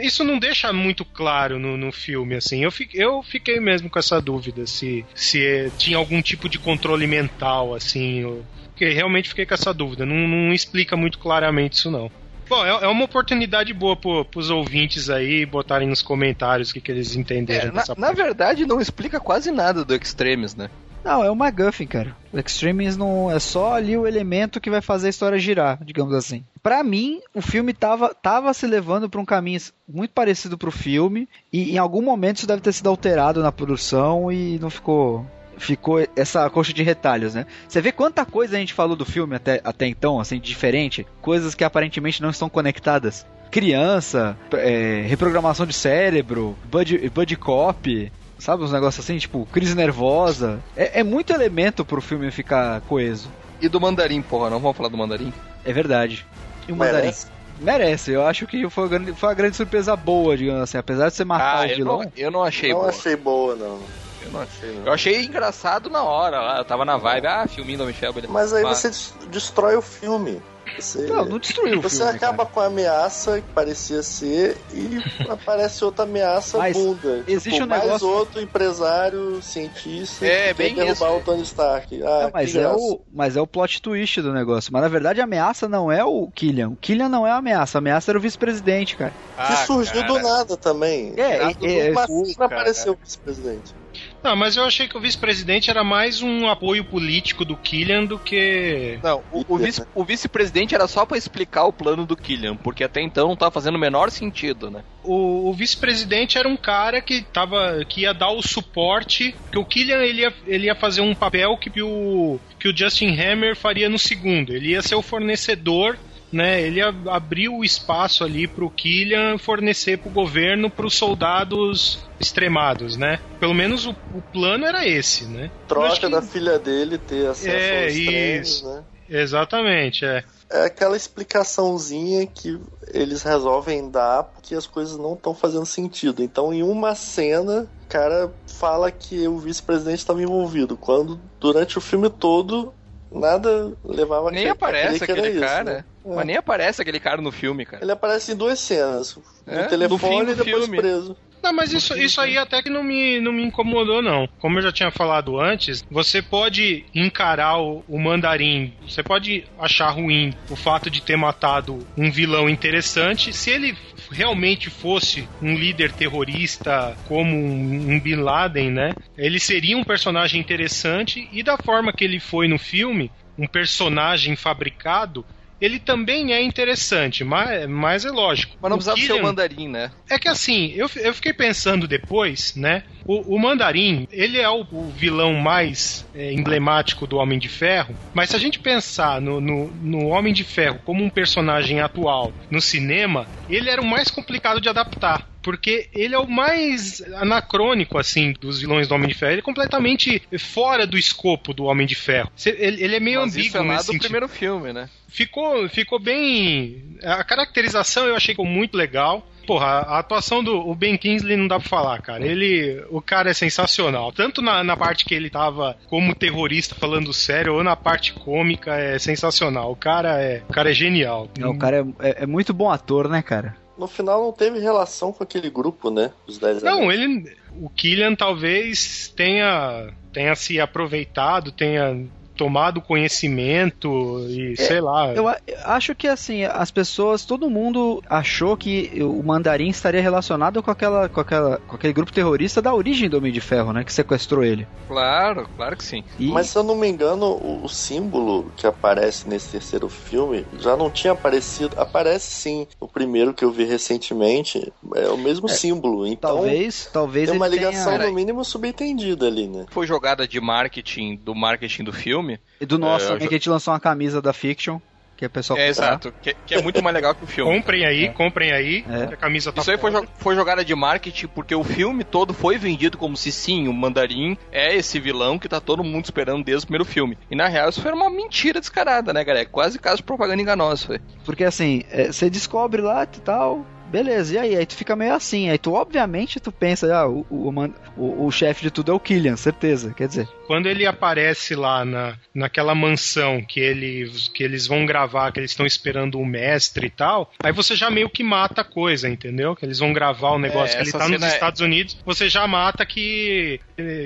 [0.02, 3.98] isso não deixa muito claro no, no filme assim eu fiquei, eu fiquei mesmo com
[3.98, 8.42] essa dúvida se se eh, tinha algum tipo de controle mental assim ou...
[8.78, 12.08] porque realmente fiquei com essa dúvida não, não explica muito claramente isso não
[12.48, 16.80] Bom, é, é uma oportunidade boa pro, pros ouvintes aí botarem nos comentários o que,
[16.80, 20.70] que eles entenderam É, na, dessa na verdade, não explica quase nada do Extremes, né?
[21.04, 22.16] Não, é o MacGuffin, cara.
[22.32, 26.14] O Extremes não é só ali o elemento que vai fazer a história girar, digamos
[26.14, 26.42] assim.
[26.62, 31.28] Para mim, o filme tava, tava se levando para um caminho muito parecido pro filme
[31.52, 35.26] e em algum momento isso deve ter sido alterado na produção e não ficou
[35.58, 37.46] ficou essa coxa de retalhos, né?
[37.68, 41.54] Você vê quanta coisa a gente falou do filme até, até então, assim, diferente, coisas
[41.54, 43.26] que aparentemente não estão conectadas.
[43.50, 48.62] Criança, é, reprogramação de cérebro, buddy, buddy cop, sabe?
[48.62, 50.60] Uns negócios assim, tipo, crise nervosa.
[50.76, 53.30] É, é muito elemento pro filme ficar coeso.
[53.60, 55.32] E do mandarim, porra, não vamos falar do mandarim?
[55.64, 56.24] É verdade.
[56.68, 57.06] E o mandarim?
[57.06, 57.26] Merece.
[57.60, 60.78] Merece, eu acho que foi, uma grande- foi uma grande surpresa boa, digamos assim.
[60.78, 61.98] Apesar de você matar Ah, o eu vilão.
[62.02, 62.88] não, eu não achei não boa.
[62.90, 63.80] achei boa, não.
[64.28, 64.86] Eu, não- Achei, não.
[64.86, 68.32] eu achei engraçado na hora lá, eu tava na vibe, ah, filminho do Michel, beleza.
[68.32, 70.40] Mas aí você des- destrói o filme.
[70.78, 72.12] Você, Não, não destruiu o você filme.
[72.12, 72.48] acaba cara.
[72.50, 74.98] com a ameaça que parecia ser e
[75.28, 77.24] aparece outra ameaça Mas bunda.
[77.26, 81.04] existe tipo, um mais negócio- outro empresário, cientista, É, que derrubar isso.
[81.16, 82.02] o Tony Stark.
[82.02, 84.70] Ah, Não, mas, é o, mas é o plot twist do negócio.
[84.70, 86.68] Mas na verdade a ameaça não é o Killian.
[86.68, 87.78] O Killian não é a ameaça.
[87.78, 89.12] A ameaça era o vice-presidente, cara.
[89.46, 91.14] Que surgiu do nada também.
[91.16, 92.44] É, é, é, uma o- cara.
[92.54, 93.74] apareceu o vice-presidente.
[94.22, 98.18] Não, mas eu achei que o vice-presidente era mais um apoio político do Killian do
[98.18, 98.98] que.
[99.02, 103.00] Não, o, o vice- vice-presidente era só pra explicar o plano do Killian, porque até
[103.00, 104.82] então não tava fazendo o menor sentido, né?
[105.04, 107.84] O, o vice-presidente era um cara que tava.
[107.88, 109.34] que ia dar o suporte.
[109.52, 113.16] Que o Killian ele ia, ele ia fazer um papel que o, que o Justin
[113.18, 114.52] Hammer faria no segundo.
[114.54, 115.96] Ele ia ser o fornecedor.
[116.30, 122.96] Né, ele ia abrir o espaço ali pro Killian fornecer pro governo pros soldados extremados,
[122.98, 123.18] né?
[123.40, 125.50] Pelo menos o, o plano era esse, né?
[125.66, 128.68] Troca que- da filha dele ter acesso É, aos isso.
[128.68, 128.84] né?
[129.08, 130.22] Exatamente, é.
[130.50, 132.58] É aquela explicaçãozinha que
[132.92, 136.22] eles resolvem dar porque as coisas não estão fazendo sentido.
[136.22, 141.80] Então, em uma cena, o cara fala que o vice-presidente estava envolvido, quando durante o
[141.82, 142.72] filme todo
[143.10, 145.64] nada levava a Nem aparece aquele isso, cara.
[145.64, 145.84] né?
[146.04, 146.14] É.
[146.14, 147.82] Mas nem aparece aquele cara no filme, cara.
[147.82, 150.78] Ele aparece em duas cenas: no É, no telefone fim do e depois filme.
[150.78, 151.16] preso.
[151.40, 154.28] Não, mas isso, isso aí até que não me, não me incomodou, não.
[154.40, 159.88] Como eu já tinha falado antes, você pode encarar o, o mandarim, você pode achar
[159.90, 163.32] ruim o fato de ter matado um vilão interessante.
[163.32, 163.76] Se ele
[164.10, 168.96] realmente fosse um líder terrorista como um, Bin Laden, né?
[169.16, 174.34] Ele seria um personagem interessante e da forma que ele foi no filme, um personagem
[174.36, 175.24] fabricado.
[175.60, 178.56] Ele também é interessante, mas, mas é lógico.
[178.60, 179.90] Mas não O precisava ser Killian- o mandarim, né?
[180.10, 182.82] é que assim, eu, eu fiquei pensando depois, né?
[183.04, 187.96] O, o Mandarim, ele é o, o vilão mais é, emblemático do Homem de Ferro,
[188.14, 192.34] mas se a gente pensar no, no, no Homem de Ferro como um personagem atual
[192.50, 195.26] no cinema, ele era o mais complicado de adaptar.
[195.48, 199.32] Porque ele é o mais anacrônico, assim, dos vilões do Homem de Ferro.
[199.32, 202.30] Ele é completamente fora do escopo do Homem de Ferro.
[202.44, 204.90] Ele, ele é meio Mas isso é ambíguo lá nesse do sentido primeiro filme, né?
[205.08, 206.84] ficou, ficou bem.
[207.02, 209.26] A caracterização eu achei muito legal.
[209.46, 212.26] Porra, a atuação do o Ben Kingsley não dá pra falar, cara.
[212.26, 212.84] Ele.
[212.90, 214.12] O cara é sensacional.
[214.12, 218.76] Tanto na, na parte que ele tava como terrorista falando sério, ou na parte cômica,
[218.76, 219.72] é sensacional.
[219.72, 221.30] O cara é, o cara é genial.
[221.38, 223.56] Não, o cara é, é- é muito bom ator, né, cara?
[223.78, 226.12] No final não teve relação com aquele grupo, né?
[226.26, 227.36] Os 10 Não, ele.
[227.60, 232.08] O Killian talvez tenha, tenha se aproveitado, tenha
[232.38, 235.12] tomado conhecimento e sei lá.
[235.12, 235.28] Eu
[235.64, 241.08] acho que assim, as pessoas, todo mundo achou que o mandarim estaria relacionado com aquela,
[241.08, 244.44] com aquela, com aquele grupo terrorista da origem do Homem de Ferro, né, que sequestrou
[244.44, 244.66] ele.
[244.86, 246.04] Claro, claro que sim.
[246.18, 250.46] E Mas se eu não me engano, o, o símbolo que aparece nesse terceiro filme
[250.60, 251.74] já não tinha aparecido.
[251.76, 252.66] Aparece sim.
[252.78, 256.06] O primeiro que eu vi recentemente é o mesmo símbolo.
[256.06, 259.66] Então talvez, talvez tem uma ligação tenha no mínimo subentendida ali, né?
[259.70, 262.27] Foi jogada de marketing, do marketing do filme.
[262.60, 264.78] E do nosso É, eu também já- que a gente lançou uma camisa da Fiction,
[265.16, 265.84] que é pessoal É, comprar.
[265.86, 266.14] exato.
[266.22, 267.52] Que, que é muito mais legal que o filme.
[267.52, 269.06] Comprem aí, comprem aí, É.
[269.08, 272.04] que a camisa tá Isso aí foi, jo- foi jogada de marketing porque o filme
[272.04, 276.04] todo foi vendido como se sim, o Mandarim é esse vilão que tá todo mundo
[276.04, 277.18] esperando desde o primeiro filme.
[277.30, 279.42] E na real isso foi uma mentira descarada, né, galera?
[279.42, 280.86] É quase caso de propaganda enganosa.
[280.86, 281.00] Foi.
[281.24, 284.56] Porque assim, é, você descobre lá e tal, beleza, e aí?
[284.56, 287.50] Aí tu fica meio assim, aí tu obviamente tu pensa, ah, o, o,
[287.96, 290.28] o, o chefe de tudo é o Killian, certeza, quer dizer.
[290.46, 295.50] Quando ele aparece lá na, naquela mansão que eles, que eles vão gravar, que eles
[295.50, 299.54] estão esperando o mestre e tal, aí você já meio que mata a coisa, entendeu?
[299.54, 302.28] Que eles vão gravar o negócio É, que ele tá nos é- Estados Unidos, você
[302.28, 303.60] já mata que,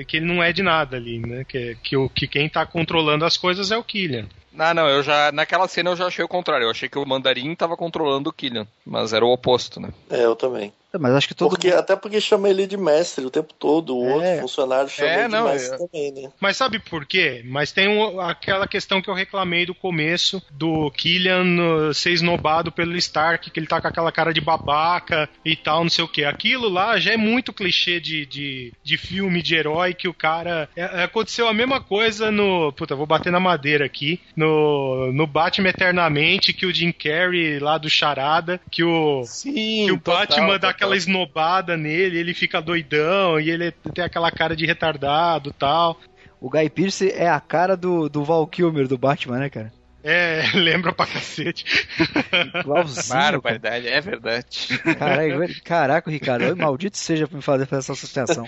[0.07, 1.43] que ele não é de nada ali, né?
[1.47, 4.25] Que, que, o, que quem tá controlando as coisas é o Killian.
[4.57, 5.31] Ah, não, eu já.
[5.31, 6.65] Naquela cena eu já achei o contrário.
[6.65, 8.67] Eu achei que o Mandarim tava controlando o Killian.
[8.85, 9.89] Mas era o oposto, né?
[10.09, 10.71] É, eu também.
[10.99, 11.79] Mas acho que todo porque, mundo...
[11.79, 14.13] Até porque chama ele de mestre o tempo todo, o É.
[14.13, 15.77] outro funcionário chama É, ele de não, mestre é.
[15.77, 16.31] também, né?
[16.39, 17.41] Mas sabe por quê?
[17.45, 21.43] Mas tem um- aquela questão que eu reclamei do começo do Killian
[21.89, 25.83] uh, ser esnobado pelo Stark, que ele tá com aquela cara de babaca e tal,
[25.83, 26.23] não sei o quê.
[26.25, 30.69] Aquilo lá já é muito clichê de, de, de filme de herói que o cara.
[30.75, 32.71] é- é, aconteceu a mesma coisa no.
[32.73, 34.19] Puta, vou bater na madeira aqui.
[34.35, 39.23] No, no Batman Eternamente, que o Jim Carrey lá do Charada, que o.
[39.25, 40.82] Sim, Que o total, Batman dá total.
[40.83, 45.99] Aquela esnobada nele, ele fica doidão e ele tem aquela cara de retardado e tal.
[46.39, 49.71] O Guy Pearce é a cara do, do Val Kilmer do Batman, né, cara?
[50.03, 51.87] É, lembra pra cacete.
[52.59, 53.07] Igualzinho.
[53.07, 53.31] cara.
[53.31, 54.67] Barbaridade, é verdade.
[54.99, 56.57] Caralho, caraca, Ricardo.
[56.57, 58.45] Maldito seja pra me fazer essa associação.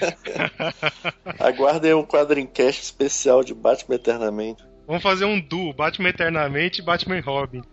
[1.39, 4.61] Aguardem um quadrincast especial de Batman Eternamente.
[4.86, 7.63] Vamos fazer um duo, Batman Eternamente e Batman e Robin.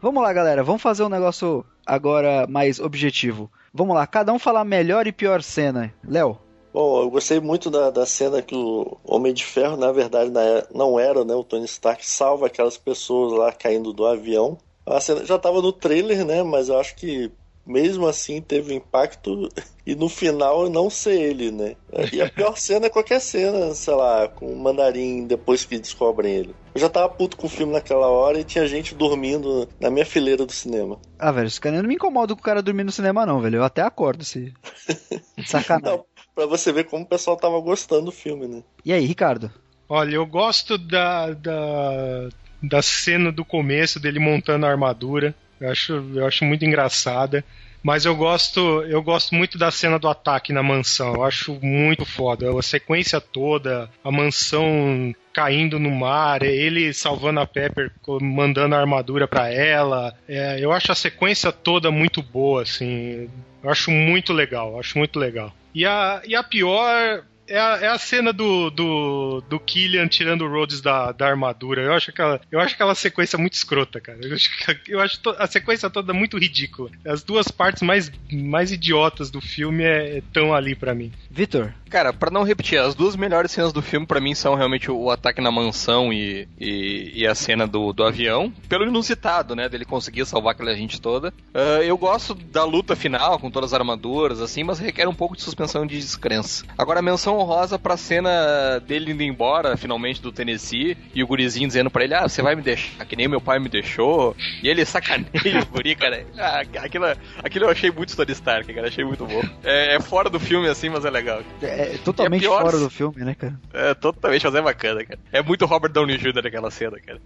[0.00, 0.62] Vamos lá, galera.
[0.62, 3.50] Vamos fazer um negócio agora mais objetivo.
[3.72, 5.92] Vamos lá, cada um falar melhor e pior cena.
[6.06, 6.38] Léo,
[6.72, 10.66] Bom, eu gostei muito da, da cena que o Homem de Ferro, na verdade, é-
[10.72, 11.34] não era, né?
[11.34, 14.58] O Tony Stark salva aquelas pessoas lá caindo do avião.
[14.86, 16.42] A cena já estava no trailer, né?
[16.42, 17.32] Mas eu acho que
[17.68, 19.48] mesmo assim teve impacto
[19.86, 21.76] e no final não ser ele, né?
[22.12, 26.34] E a pior cena é qualquer cena, sei lá, com o mandarim depois que descobrem
[26.34, 26.54] ele.
[26.74, 30.06] Eu já tava puto com o filme naquela hora e tinha gente dormindo na minha
[30.06, 30.98] fileira do cinema.
[31.18, 33.40] Ah, velho, esse cara eu não me incomoda com o cara dormir no cinema, não,
[33.40, 33.56] velho.
[33.56, 34.54] Eu até acordo se.
[35.44, 35.98] Sacanagem.
[35.98, 36.04] Não,
[36.34, 38.62] pra você ver como o pessoal tava gostando do filme, né?
[38.84, 39.50] E aí, Ricardo?
[39.88, 42.28] Olha, eu gosto da, da,
[42.62, 45.34] da cena do começo dele montando a armadura.
[45.60, 47.44] Eu acho, eu acho muito engraçada.
[47.82, 51.14] Mas eu gosto, eu gosto muito da cena do ataque na mansão.
[51.14, 52.50] Eu acho muito foda.
[52.50, 59.28] A sequência toda, a mansão caindo no mar, ele salvando a Pepper, mandando a armadura
[59.28, 60.12] pra ela.
[60.28, 63.28] É, eu acho a sequência toda muito boa, assim.
[63.62, 65.54] Eu acho muito legal, acho muito legal.
[65.72, 70.42] E a, e a pior é a, é a cena do, do, do Killian tirando
[70.42, 71.82] o Rhodes da, da armadura.
[71.82, 74.18] Eu acho, aquela, eu acho aquela sequência muito escrota, cara.
[74.22, 76.90] Eu acho, que- eu acho to- a sequência toda muito ridícula.
[77.04, 79.84] As duas partes mais, mais idiotas do filme
[80.18, 81.12] estão ali pra mim.
[81.30, 81.72] Vitor?
[81.90, 84.96] Cara, pra não repetir, as duas melhores cenas do filme pra mim são realmente o,
[84.98, 88.52] o ataque na mansão e, e, e a cena do, do avião.
[88.68, 89.68] Pelo inusitado, né?
[89.68, 91.32] Dele conseguir salvar aquela gente toda.
[91.54, 95.34] Ah, eu gosto da luta final com todas as armaduras, assim, mas requer um pouco
[95.34, 96.64] de suspensão de descrença.
[96.76, 101.66] Agora, a menção honrosa pra cena dele indo embora, finalmente, do Tennessee, e o gurizinho
[101.66, 104.36] dizendo pra ele: Ah, você vai me deixar, que nem meu pai me deixou.
[104.62, 105.28] E ele sacaneia
[105.62, 106.24] o guri, cara.
[106.38, 107.06] Ah, aquilo,
[107.42, 108.88] aquilo eu achei muito Tony Stark, cara.
[108.88, 109.42] Achei muito bom.
[109.64, 111.42] É, é fora do filme, assim, mas é legal.
[111.62, 113.54] É, é totalmente a pior- fora do filme, né, cara?
[113.72, 115.18] É, totalmente, mas é bacana, cara.
[115.32, 116.42] É muito Robert Downey Jr.
[116.42, 117.18] naquela cena, cara.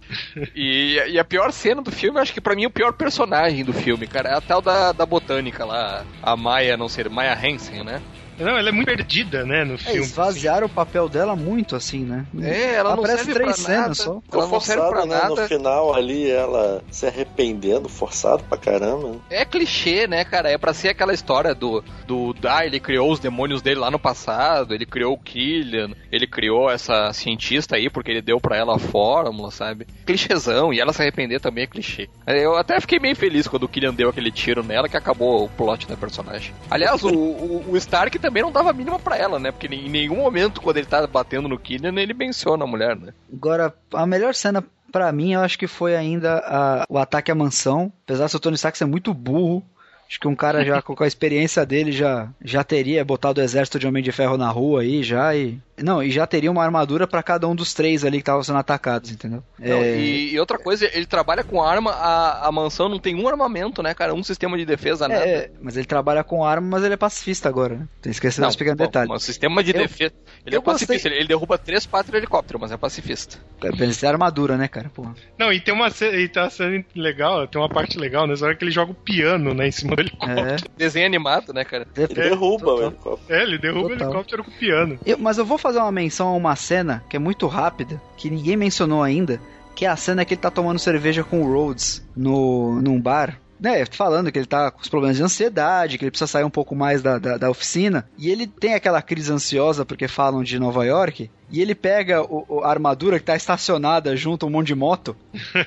[0.55, 3.63] E, e a pior cena do filme, acho que pra mim é o pior personagem
[3.63, 4.29] do filme, cara.
[4.29, 8.01] É a tal da, da botânica lá, a Maya, não sei, Maya Hansen, né?
[8.39, 9.99] Não, ela é muito perdida, né, no É, filme.
[9.99, 12.25] esvaziaram o papel dela muito, assim, né?
[12.41, 13.93] É, ela não Aparece serve três pra cenas nada.
[13.95, 14.21] só.
[14.31, 15.15] Ela não serve pra né?
[15.15, 15.29] nada.
[15.41, 19.17] No final ali, ela se arrependendo, forçado pra caramba.
[19.29, 20.49] É clichê, né, cara?
[20.49, 22.35] É pra ser aquela história do, do.
[22.47, 26.69] Ah, ele criou os demônios dele lá no passado, ele criou o Killian, ele criou
[26.69, 29.85] essa cientista aí porque ele deu pra ela a fórmula, sabe?
[30.05, 32.09] Clichêzão, e ela se arrepender também é clichê.
[32.27, 35.49] Eu até fiquei meio feliz quando o Killian deu aquele tiro nela que acabou o
[35.49, 36.53] plot da personagem.
[36.69, 39.51] Aliás, o, o, o Stark também não dava a mínima pra ela, né?
[39.51, 43.13] Porque em nenhum momento, quando ele tá batendo no Killian, ele menciona a mulher, né?
[43.31, 47.35] Agora, a melhor cena pra mim, eu acho que foi ainda a- o ataque à
[47.35, 47.91] mansão.
[48.05, 49.61] Apesar do Tony Stark ser muito burro,
[50.07, 53.77] acho que um cara já com a experiência dele já, já teria botado o exército
[53.77, 57.07] de Homem de Ferro na rua aí já e não, e já teria uma armadura
[57.07, 59.43] pra cada um dos três ali que estavam sendo atacados, entendeu?
[59.57, 63.15] Não, É, e, e outra coisa, ele trabalha com arma, a, a mansão não tem
[63.15, 64.13] um armamento, né, cara?
[64.13, 65.25] Um sistema de defesa, nada.
[65.25, 67.87] é, mas ele trabalha com arma, mas ele é pacifista agora, né?
[68.05, 68.11] Não,
[68.47, 69.11] desse pequeno bom, detalhe.
[69.11, 70.13] Um sistema de Eu- defesa.
[70.45, 73.37] Ele é pacifista, gostei- ele, derruba três, quatro helicópteros, mas é pacifista.
[73.63, 74.89] É, Ele tem armadura, né, cara?
[74.89, 75.13] Porra.
[75.39, 78.55] Não, e tem uma cena, e uma cena legal, tem uma parte legal, nessa hora
[78.55, 80.39] que ele joga o piano, né, em cima do helicóptero.
[80.49, 80.55] É.
[80.77, 81.87] Desenho animado, né, cara?
[81.95, 82.77] Ele derruba total.
[82.77, 83.33] o helicóptero.
[83.39, 83.97] É, ele derruba Total.
[84.07, 84.99] o helicóptero com o piano.
[85.05, 88.29] Eu- mas eu vou fazer uma menção a uma cena que é muito rápida, que
[88.29, 89.39] ninguém mencionou ainda,
[89.75, 93.39] que é a cena que ele tá tomando cerveja com o Rhodes no, num bar.
[93.59, 96.49] Né, falando que ele tá com os problemas de ansiedade, que ele precisa sair um
[96.49, 98.09] pouco mais da, da, da oficina.
[98.17, 101.31] E ele tem aquela crise ansiosa porque falam de Nova York.
[101.49, 104.75] E ele pega o- o- a armadura que tá estacionada junto a um monte de
[104.75, 105.15] moto.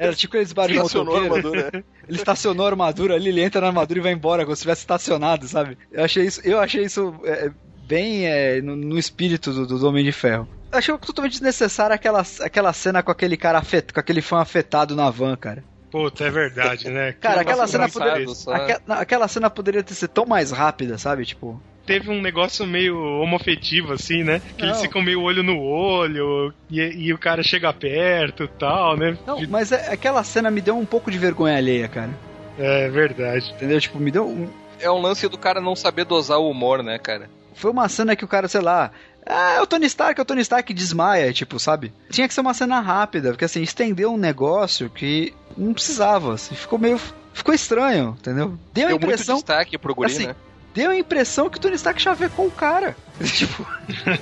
[0.00, 1.70] Era tipo aqueles de Estacionou a armadura.
[2.06, 4.82] Ele estacionou a armadura ali, ele entra na armadura e vai embora, como se tivesse
[4.82, 5.78] estacionado, sabe?
[5.90, 7.50] Eu achei isso, eu achei isso é,
[7.86, 10.48] bem é, no, no espírito do, do Homem de Ferro.
[10.72, 15.10] achei totalmente desnecessária aquela, aquela cena com aquele cara afet, com aquele fã afetado na
[15.10, 15.62] van, cara.
[15.90, 17.12] Puta, é verdade, né?
[17.20, 18.52] Cara, Que aquela cena, poderia, só.
[18.52, 21.24] aque- não, aquela cena poderia ter sido tão mais rápida, sabe?
[21.24, 24.40] Tipo, Teve um negócio meio homofetivo, assim, né?
[24.58, 24.82] Que eles Não.
[24.82, 29.16] ficam meio olho no olho e, e o cara chega perto e tal, né?
[29.26, 32.10] não, mas é- aquela cena me deu um pouco de vergonha alheia, cara.
[32.58, 33.52] É verdade.
[33.54, 33.80] Entendeu?
[33.80, 34.48] Tipo, me deu um,
[34.80, 37.28] É um lance do cara não saber dosar o humor, né, cara?
[37.54, 38.90] Foi uma cena que o cara, sei lá,
[39.26, 41.92] ah, é o Tony Stark, é o Tony Stark desmaia, tipo, sabe?
[42.10, 46.54] Tinha que ser uma cena rápida, porque assim, estendeu um negócio que não precisava, assim,
[46.54, 47.00] ficou meio
[47.32, 48.58] ficou estranho, entendeu?
[48.72, 50.36] Deu a Deu muito impressão, destaque pro guri, assim, né?
[50.74, 52.96] deu a impressão que o Tony Stark chavecou o cara.
[53.24, 53.66] tipo,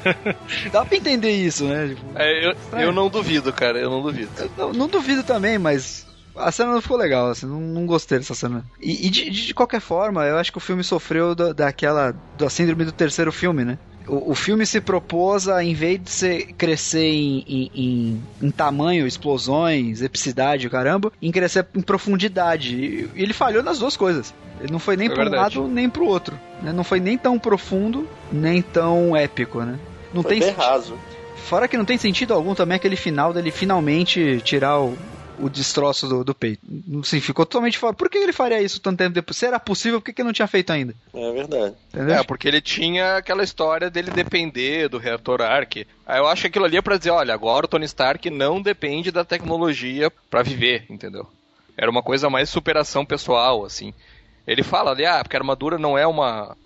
[0.70, 1.88] dá pra entender isso, né?
[1.88, 4.30] Tipo, É, eu, eu não duvido, cara, eu não duvido.
[4.56, 6.06] não, não duvido também, mas
[6.36, 8.64] a cena não ficou legal, assim, não, não gostei dessa cena.
[8.80, 12.14] E, e de, de- qualquer forma, eu acho que o filme sofreu da, daquela.
[12.38, 13.78] da síndrome do terceiro filme, né?
[14.08, 18.50] O, o filme se propôs a, em vez de ser, crescer em, em, em- em
[18.50, 22.74] tamanho, explosões, epicidade, caramba, em crescer em profundidade.
[22.74, 24.34] E, e ele falhou nas duas coisas.
[24.60, 26.38] Ele não foi nem É para um lado nem pro outro.
[26.62, 26.72] né?
[26.72, 29.78] Não foi nem tão profundo, nem tão épico, né?
[30.12, 30.64] Não Foi tem bem sentido.
[30.64, 30.98] raso.
[31.36, 34.96] Fora que não tem sentido algum também aquele final dele finalmente tirar o,
[35.42, 36.62] o destroço do, do peito.
[37.02, 37.92] Assim, ficou totalmente fora.
[37.92, 39.36] Por que ele faria isso tanto tempo depois?
[39.36, 40.94] Se era possível, por que, que ele não tinha feito ainda?
[41.12, 41.74] É verdade.
[41.92, 42.14] Entendeu?
[42.16, 45.86] É, porque ele tinha aquela história dele depender do reator Ark.
[46.06, 48.62] Aí eu acho que aquilo ali é pra dizer, olha, agora o Tony Stark não
[48.62, 51.26] depende da tecnologia pra viver, entendeu?
[51.76, 53.92] Era uma coisa mais superação pessoal, assim.
[54.46, 56.56] Ele fala ali, ah, porque a armadura não é uma,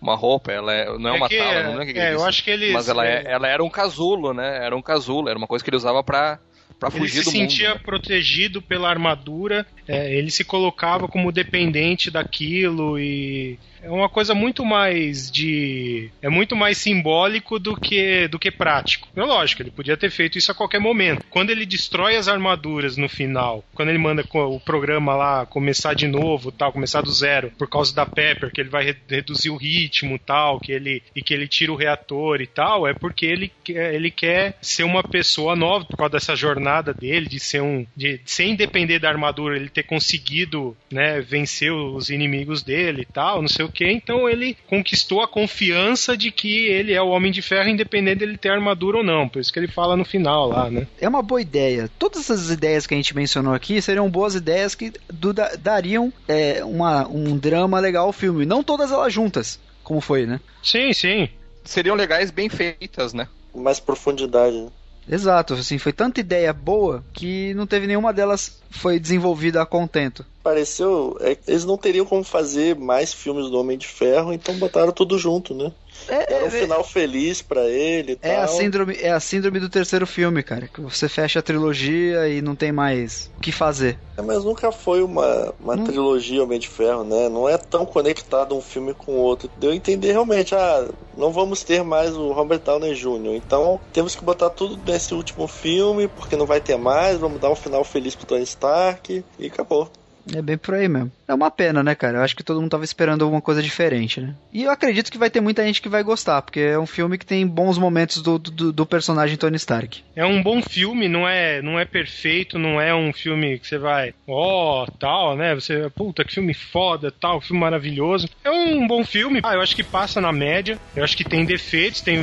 [0.00, 1.98] uma roupa, ela é, não é, É uma que, tala, não é o que ele
[1.98, 2.28] é, eu disse.
[2.28, 4.64] acho que eles- Mas ela, é, é- ela era um casulo, né?
[4.64, 6.38] Era um casulo, era uma coisa que ele usava pra,
[6.86, 7.78] Ele fugir se do sentia mundo.
[7.78, 7.82] né?
[7.84, 14.64] protegido pela armadura, é, ele se colocava como dependente daquilo e é uma coisa muito
[14.64, 19.08] mais de é muito mais simbólico do que do que prático.
[19.16, 21.24] É lógico, ele podia ter feito isso a qualquer momento.
[21.30, 26.06] Quando ele destrói as armaduras no final, quando ele manda o programa lá começar de
[26.06, 29.56] novo, tal, começar do zero, por causa da Pepper, que ele vai re- reduzir o
[29.56, 33.52] ritmo, tal, que ele e que ele tira o reator e tal, é porque ele
[33.64, 37.86] quer, ele quer ser uma pessoa nova por causa dessa jornada dele de ser um
[37.96, 43.40] de sem depender da armadura, ele ter conseguido, né, vencer os inimigos dele e tal,
[43.40, 43.90] não sei o que.
[43.90, 48.36] Então ele conquistou a confiança de que ele é o Homem de Ferro independente dele
[48.38, 49.28] ter armadura ou não.
[49.28, 50.86] Por isso que ele fala no final lá, né?
[51.00, 51.90] É uma boa ideia.
[51.98, 56.64] Todas essas ideias que a gente mencionou aqui seriam boas ideias que da- dariam é,
[56.64, 58.44] uma, um drama legal ao filme.
[58.46, 60.40] Não todas elas juntas, como foi, né?
[60.62, 61.28] Sim, sim.
[61.64, 63.28] Seriam legais bem feitas, né?
[63.54, 64.56] Mais profundidade.
[64.56, 64.68] né?
[65.10, 70.24] Exato, assim, foi tanta ideia boa que não teve nenhuma delas foi desenvolvida a contento.
[70.42, 71.16] Pareceu.
[71.20, 75.18] é, eles não teriam como fazer mais filmes do Homem de Ferro, então botaram tudo
[75.18, 75.72] junto, né?
[76.08, 78.56] É, Era um é- final feliz pra ele e É a, tal.
[78.56, 80.68] síndrome, é a síndrome do terceiro filme, cara.
[80.68, 83.98] Que você fecha a trilogia e não tem mais o que fazer.
[84.16, 85.84] É, mas nunca foi uma, uma Hum.
[85.84, 87.28] trilogia Homem de Ferro, né?
[87.28, 89.48] Não é tão conectado um filme com o outro.
[89.56, 93.34] Deu a entender realmente, ah, não vamos ter mais o Robert Downey Jr.
[93.36, 97.50] Então temos que botar tudo nesse último filme, porque não vai ter mais, vamos dar
[97.50, 99.88] um final feliz pro Tony Stark e acabou.
[100.34, 101.10] É bem por aí mesmo.
[101.26, 102.18] É uma pena, né, cara?
[102.18, 104.34] Eu acho que todo mundo tava esperando alguma coisa diferente, né?
[104.52, 107.18] E eu acredito que vai ter muita gente que vai gostar, porque é um filme
[107.18, 110.02] que tem bons momentos do, do, do personagem Tony Stark.
[110.16, 113.78] É um bom filme, não é, não é perfeito, não é um filme que você
[113.78, 115.54] vai, ó, tal, né?
[115.54, 118.28] Você, puta, que filme foda, tal, filme maravilhoso.
[118.44, 119.40] É um bom filme.
[119.44, 120.78] Ah, eu acho que passa na média.
[120.96, 122.18] Eu acho que tem defeitos, tem,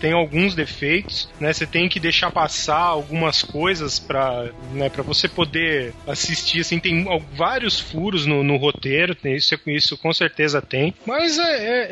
[0.00, 1.52] tem alguns defeitos, né?
[1.52, 7.08] Você tem que deixar passar algumas coisas pra, né, pra você poder assistir, assim, tem
[7.08, 10.94] al- vários furos no, no roteiro, tem isso, isso com certeza tem.
[11.04, 11.42] Mas é,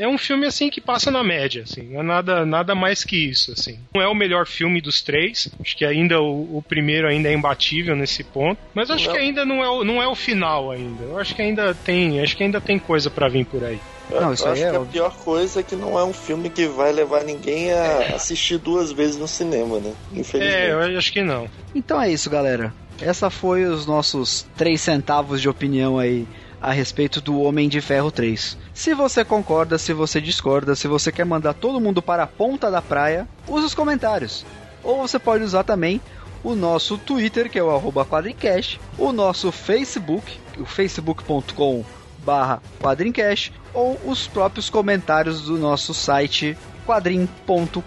[0.01, 3.03] é, é um filme, assim, que passa na média, assim, não é nada, nada mais
[3.03, 3.77] que isso, assim.
[3.93, 7.33] Não é o melhor filme dos três, acho que ainda o, o primeiro ainda é
[7.33, 9.13] imbatível nesse ponto, mas acho Não.
[9.13, 11.03] que ainda não é, o, não é o final ainda.
[11.03, 13.81] Eu acho que ainda tem, acho que ainda tem coisa pra vir por aí.
[14.11, 14.93] Não, isso eu acho é que a óbvio.
[14.93, 18.91] pior coisa é que não é um filme que vai levar ninguém a assistir duas
[18.93, 19.93] vezes no cinema, né?
[20.13, 20.57] Infelizmente.
[20.57, 21.49] É, eu acho que não.
[21.75, 22.73] Então é isso, galera.
[23.01, 26.27] Essa foi os nossos 3 centavos de opinião aí
[26.61, 28.59] a respeito do Homem de Ferro 3.
[28.75, 32.71] Se você concorda, se você discorda, se você quer mandar todo mundo para a ponta
[32.71, 34.45] da praia, use os comentários.
[34.83, 36.01] Ou você pode usar também
[36.43, 41.85] o nosso Twitter, que é o quadrincast, o nosso Facebook, o facebook.com
[42.25, 47.79] barra quadrincast, ou os próprios comentários do nosso site quadrim.com.br.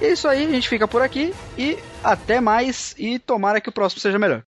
[0.00, 3.72] É isso aí, a gente fica por aqui e até mais e tomara que o
[3.72, 4.44] próximo seja melhor.